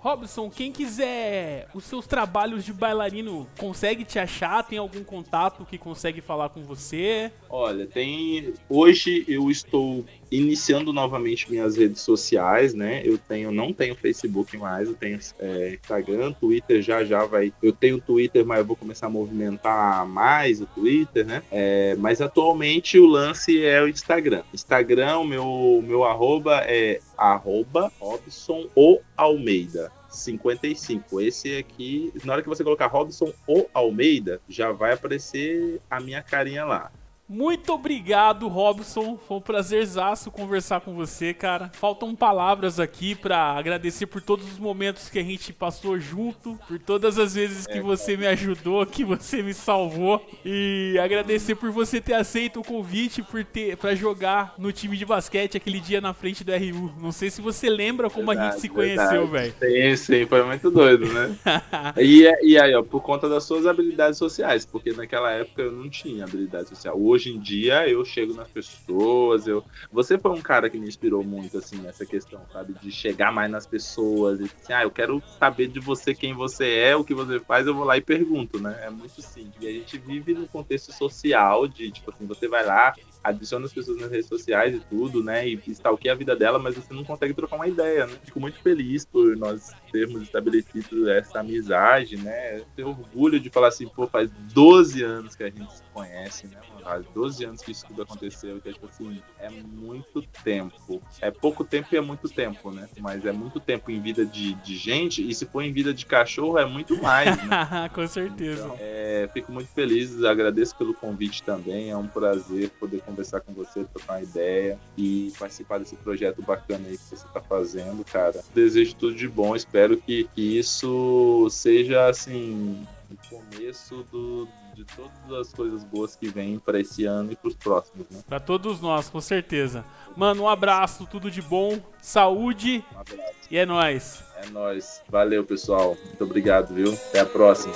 Robson, 0.00 0.48
quem 0.48 0.70
quiser 0.70 1.68
os 1.74 1.82
seus 1.82 2.06
trabalhos 2.06 2.64
de 2.64 2.72
bailarino, 2.72 3.48
consegue 3.58 4.04
te 4.04 4.16
achar? 4.18 4.62
Tem 4.62 4.78
algum 4.78 5.02
contato 5.02 5.66
que 5.66 5.76
consegue 5.76 6.20
falar 6.20 6.50
com 6.50 6.62
você? 6.62 7.32
Olha, 7.50 7.84
tem. 7.84 8.54
Hoje 8.68 9.24
eu 9.26 9.50
estou 9.50 10.04
iniciando 10.30 10.92
novamente 10.92 11.50
minhas 11.50 11.76
redes 11.76 12.00
sociais, 12.02 12.74
né? 12.74 13.02
Eu 13.04 13.18
tenho, 13.18 13.50
não 13.50 13.72
tenho 13.72 13.94
Facebook 13.94 14.56
mais, 14.56 14.88
eu 14.88 14.94
tenho 14.94 15.18
é, 15.38 15.74
Instagram, 15.74 16.32
Twitter 16.32 16.82
já 16.82 17.04
já 17.04 17.24
vai. 17.24 17.52
Eu 17.62 17.72
tenho 17.72 18.00
Twitter, 18.00 18.44
mas 18.44 18.58
eu 18.58 18.64
vou 18.64 18.76
começar 18.76 19.06
a 19.06 19.10
movimentar 19.10 20.06
mais 20.06 20.60
o 20.60 20.66
Twitter, 20.66 21.26
né? 21.26 21.42
É, 21.50 21.96
mas 21.98 22.20
atualmente 22.20 22.98
o 22.98 23.06
lance 23.06 23.64
é 23.64 23.82
o 23.82 23.88
Instagram. 23.88 24.42
Instagram, 24.52 25.18
o 25.18 25.24
meu, 25.24 25.84
meu 25.86 26.04
arroba 26.04 26.62
é 26.66 27.00
arroba 27.16 27.92
Robson 27.98 28.68
ou 28.74 29.02
Almeida. 29.16 29.90
55. 30.10 31.20
Esse 31.20 31.56
aqui, 31.56 32.12
na 32.24 32.32
hora 32.32 32.42
que 32.42 32.48
você 32.48 32.64
colocar 32.64 32.86
Robson 32.86 33.32
ou 33.46 33.68
Almeida, 33.72 34.40
já 34.48 34.72
vai 34.72 34.92
aparecer 34.92 35.80
a 35.90 36.00
minha 36.00 36.22
carinha 36.22 36.64
lá. 36.64 36.90
Muito 37.28 37.74
obrigado, 37.74 38.48
Robson. 38.48 39.18
Foi 39.28 39.36
um 39.36 39.40
prazerzaço 39.40 40.30
conversar 40.30 40.80
com 40.80 40.94
você, 40.94 41.34
cara. 41.34 41.70
Faltam 41.74 42.14
palavras 42.16 42.80
aqui 42.80 43.14
para 43.14 43.36
agradecer 43.52 44.06
por 44.06 44.22
todos 44.22 44.50
os 44.50 44.58
momentos 44.58 45.10
que 45.10 45.18
a 45.18 45.22
gente 45.22 45.52
passou 45.52 45.98
junto, 46.00 46.58
por 46.66 46.78
todas 46.78 47.18
as 47.18 47.34
vezes 47.34 47.66
que 47.66 47.78
é, 47.78 47.82
você 47.82 48.16
me 48.16 48.26
ajudou, 48.26 48.86
que 48.86 49.04
você 49.04 49.42
me 49.42 49.52
salvou 49.52 50.26
e 50.42 50.98
agradecer 51.02 51.54
por 51.54 51.70
você 51.70 52.00
ter 52.00 52.14
aceito 52.14 52.60
o 52.60 52.64
convite 52.64 53.22
por 53.22 53.44
ter 53.44 53.76
para 53.76 53.94
jogar 53.94 54.54
no 54.56 54.72
time 54.72 54.96
de 54.96 55.04
basquete 55.04 55.58
aquele 55.58 55.80
dia 55.80 56.00
na 56.00 56.14
frente 56.14 56.42
do 56.42 56.52
RU. 56.52 56.94
Não 56.98 57.12
sei 57.12 57.28
se 57.28 57.42
você 57.42 57.68
lembra 57.68 58.08
como 58.08 58.28
verdade, 58.28 58.48
a 58.48 58.52
gente 58.52 58.60
se 58.62 58.68
conheceu, 58.70 59.26
velho. 59.26 59.54
Sim, 59.60 59.96
sim, 59.96 60.26
foi 60.26 60.42
muito 60.44 60.70
doido, 60.70 61.04
né? 61.12 61.36
e, 61.98 62.22
e 62.42 62.58
aí, 62.58 62.74
ó, 62.74 62.82
por 62.82 63.02
conta 63.02 63.28
das 63.28 63.44
suas 63.44 63.66
habilidades 63.66 64.18
sociais, 64.18 64.64
porque 64.64 64.92
naquela 64.92 65.30
época 65.30 65.60
eu 65.60 65.72
não 65.72 65.90
tinha 65.90 66.24
habilidade 66.24 66.70
social. 66.70 66.98
Hoje 66.98 67.17
hoje 67.18 67.34
em 67.34 67.38
dia 67.40 67.88
eu 67.88 68.04
chego 68.04 68.32
nas 68.32 68.48
pessoas, 68.48 69.48
eu 69.48 69.64
você 69.90 70.16
foi 70.16 70.30
um 70.30 70.40
cara 70.40 70.70
que 70.70 70.78
me 70.78 70.86
inspirou 70.86 71.24
muito 71.24 71.58
assim 71.58 71.76
nessa 71.78 72.06
questão, 72.06 72.40
sabe, 72.52 72.74
de 72.80 72.92
chegar 72.92 73.32
mais 73.32 73.50
nas 73.50 73.66
pessoas 73.66 74.40
e 74.40 74.44
assim, 74.44 74.72
ah, 74.72 74.84
eu 74.84 74.90
quero 74.90 75.20
saber 75.38 75.66
de 75.66 75.80
você 75.80 76.14
quem 76.14 76.32
você 76.32 76.72
é, 76.74 76.96
o 76.96 77.04
que 77.04 77.12
você 77.14 77.40
faz, 77.40 77.66
eu 77.66 77.74
vou 77.74 77.84
lá 77.84 77.96
e 77.96 78.00
pergunto, 78.00 78.60
né? 78.60 78.78
É 78.84 78.90
muito 78.90 79.20
simples. 79.20 79.56
E 79.60 79.66
a 79.66 79.72
gente 79.72 79.98
vive 79.98 80.32
num 80.32 80.46
contexto 80.46 80.92
social 80.92 81.66
de 81.66 81.90
tipo 81.90 82.10
assim, 82.10 82.24
você 82.24 82.46
vai 82.46 82.64
lá, 82.64 82.94
adiciona 83.22 83.66
as 83.66 83.72
pessoas 83.72 84.00
nas 84.00 84.10
redes 84.10 84.26
sociais 84.26 84.74
e 84.74 84.80
tudo, 84.80 85.22
né? 85.22 85.48
E 85.48 85.60
stalkeia 85.68 86.12
a 86.12 86.16
vida 86.16 86.34
dela, 86.36 86.58
mas 86.58 86.76
você 86.76 86.92
não 86.94 87.04
consegue 87.04 87.34
trocar 87.34 87.56
uma 87.56 87.68
ideia, 87.68 88.06
né? 88.06 88.16
Fico 88.24 88.40
muito 88.40 88.58
feliz 88.60 89.04
por 89.04 89.36
nós 89.36 89.72
termos 89.92 90.22
estabelecido 90.22 91.10
essa 91.10 91.40
amizade, 91.40 92.16
né? 92.16 92.62
Tenho 92.76 92.88
orgulho 92.88 93.40
de 93.40 93.50
falar 93.50 93.68
assim, 93.68 93.88
pô, 93.88 94.06
faz 94.06 94.30
12 94.52 95.02
anos 95.02 95.34
que 95.34 95.42
a 95.42 95.50
gente 95.50 95.72
se 95.72 95.82
conhece, 95.92 96.46
né? 96.46 96.58
Faz 96.82 97.04
12 97.14 97.44
anos 97.44 97.62
que 97.62 97.72
isso 97.72 97.86
tudo 97.86 98.02
aconteceu, 98.02 98.60
que 98.60 98.68
é 98.68 98.72
tipo 98.72 98.86
assim, 98.86 99.20
é 99.38 99.50
muito 99.50 100.22
tempo. 100.42 101.02
É 101.20 101.30
pouco 101.30 101.64
tempo 101.64 101.88
e 101.92 101.96
é 101.96 102.00
muito 102.00 102.28
tempo, 102.28 102.70
né? 102.70 102.88
Mas 103.00 103.24
é 103.24 103.32
muito 103.32 103.60
tempo 103.60 103.90
em 103.90 104.00
vida 104.00 104.24
de, 104.24 104.54
de 104.54 104.76
gente, 104.76 105.28
e 105.28 105.34
se 105.34 105.44
for 105.46 105.62
em 105.62 105.72
vida 105.72 105.92
de 105.92 106.06
cachorro, 106.06 106.58
é 106.58 106.64
muito 106.64 107.00
mais, 107.02 107.36
né? 107.36 107.88
Com 107.94 108.06
certeza. 108.06 108.64
Então, 108.64 108.76
é, 108.78 109.28
fico 109.32 109.52
muito 109.52 109.68
feliz, 109.68 110.22
agradeço 110.24 110.76
pelo 110.76 110.94
convite 110.94 111.42
também, 111.42 111.90
é 111.90 111.96
um 111.96 112.06
prazer 112.06 112.70
poder 112.70 113.02
conversar 113.08 113.40
com 113.40 113.52
você, 113.52 113.84
trocar 113.84 114.14
uma 114.14 114.22
ideia 114.22 114.78
e 114.96 115.32
participar 115.38 115.78
desse 115.78 115.96
projeto 115.96 116.42
bacana 116.42 116.86
aí 116.86 116.96
que 116.96 117.04
você 117.04 117.14
está 117.14 117.40
fazendo, 117.40 118.04
cara. 118.04 118.42
Desejo 118.54 118.94
tudo 118.94 119.14
de 119.14 119.28
bom, 119.28 119.56
espero 119.56 119.96
que, 119.96 120.28
que 120.34 120.58
isso 120.58 121.48
seja, 121.50 122.08
assim, 122.08 122.86
o 123.10 123.28
começo 123.28 124.04
do, 124.12 124.46
de 124.74 124.84
todas 124.84 125.40
as 125.40 125.52
coisas 125.52 125.82
boas 125.84 126.14
que 126.14 126.28
vêm 126.28 126.58
para 126.58 126.80
esse 126.80 127.04
ano 127.04 127.32
e 127.32 127.36
para 127.36 127.48
os 127.48 127.54
próximos, 127.54 128.06
né? 128.10 128.20
Para 128.28 128.38
todos 128.38 128.80
nós, 128.80 129.08
com 129.08 129.20
certeza. 129.20 129.84
Mano, 130.16 130.44
um 130.44 130.48
abraço, 130.48 131.06
tudo 131.06 131.30
de 131.30 131.42
bom, 131.42 131.80
saúde 132.00 132.84
um 132.94 133.28
e 133.50 133.56
é 133.56 133.64
nóis. 133.64 134.22
É 134.36 134.50
nóis. 134.50 135.02
Valeu, 135.08 135.44
pessoal. 135.44 135.96
Muito 136.04 136.22
obrigado, 136.24 136.74
viu? 136.74 136.92
Até 136.92 137.20
a 137.20 137.26
próxima. 137.26 137.74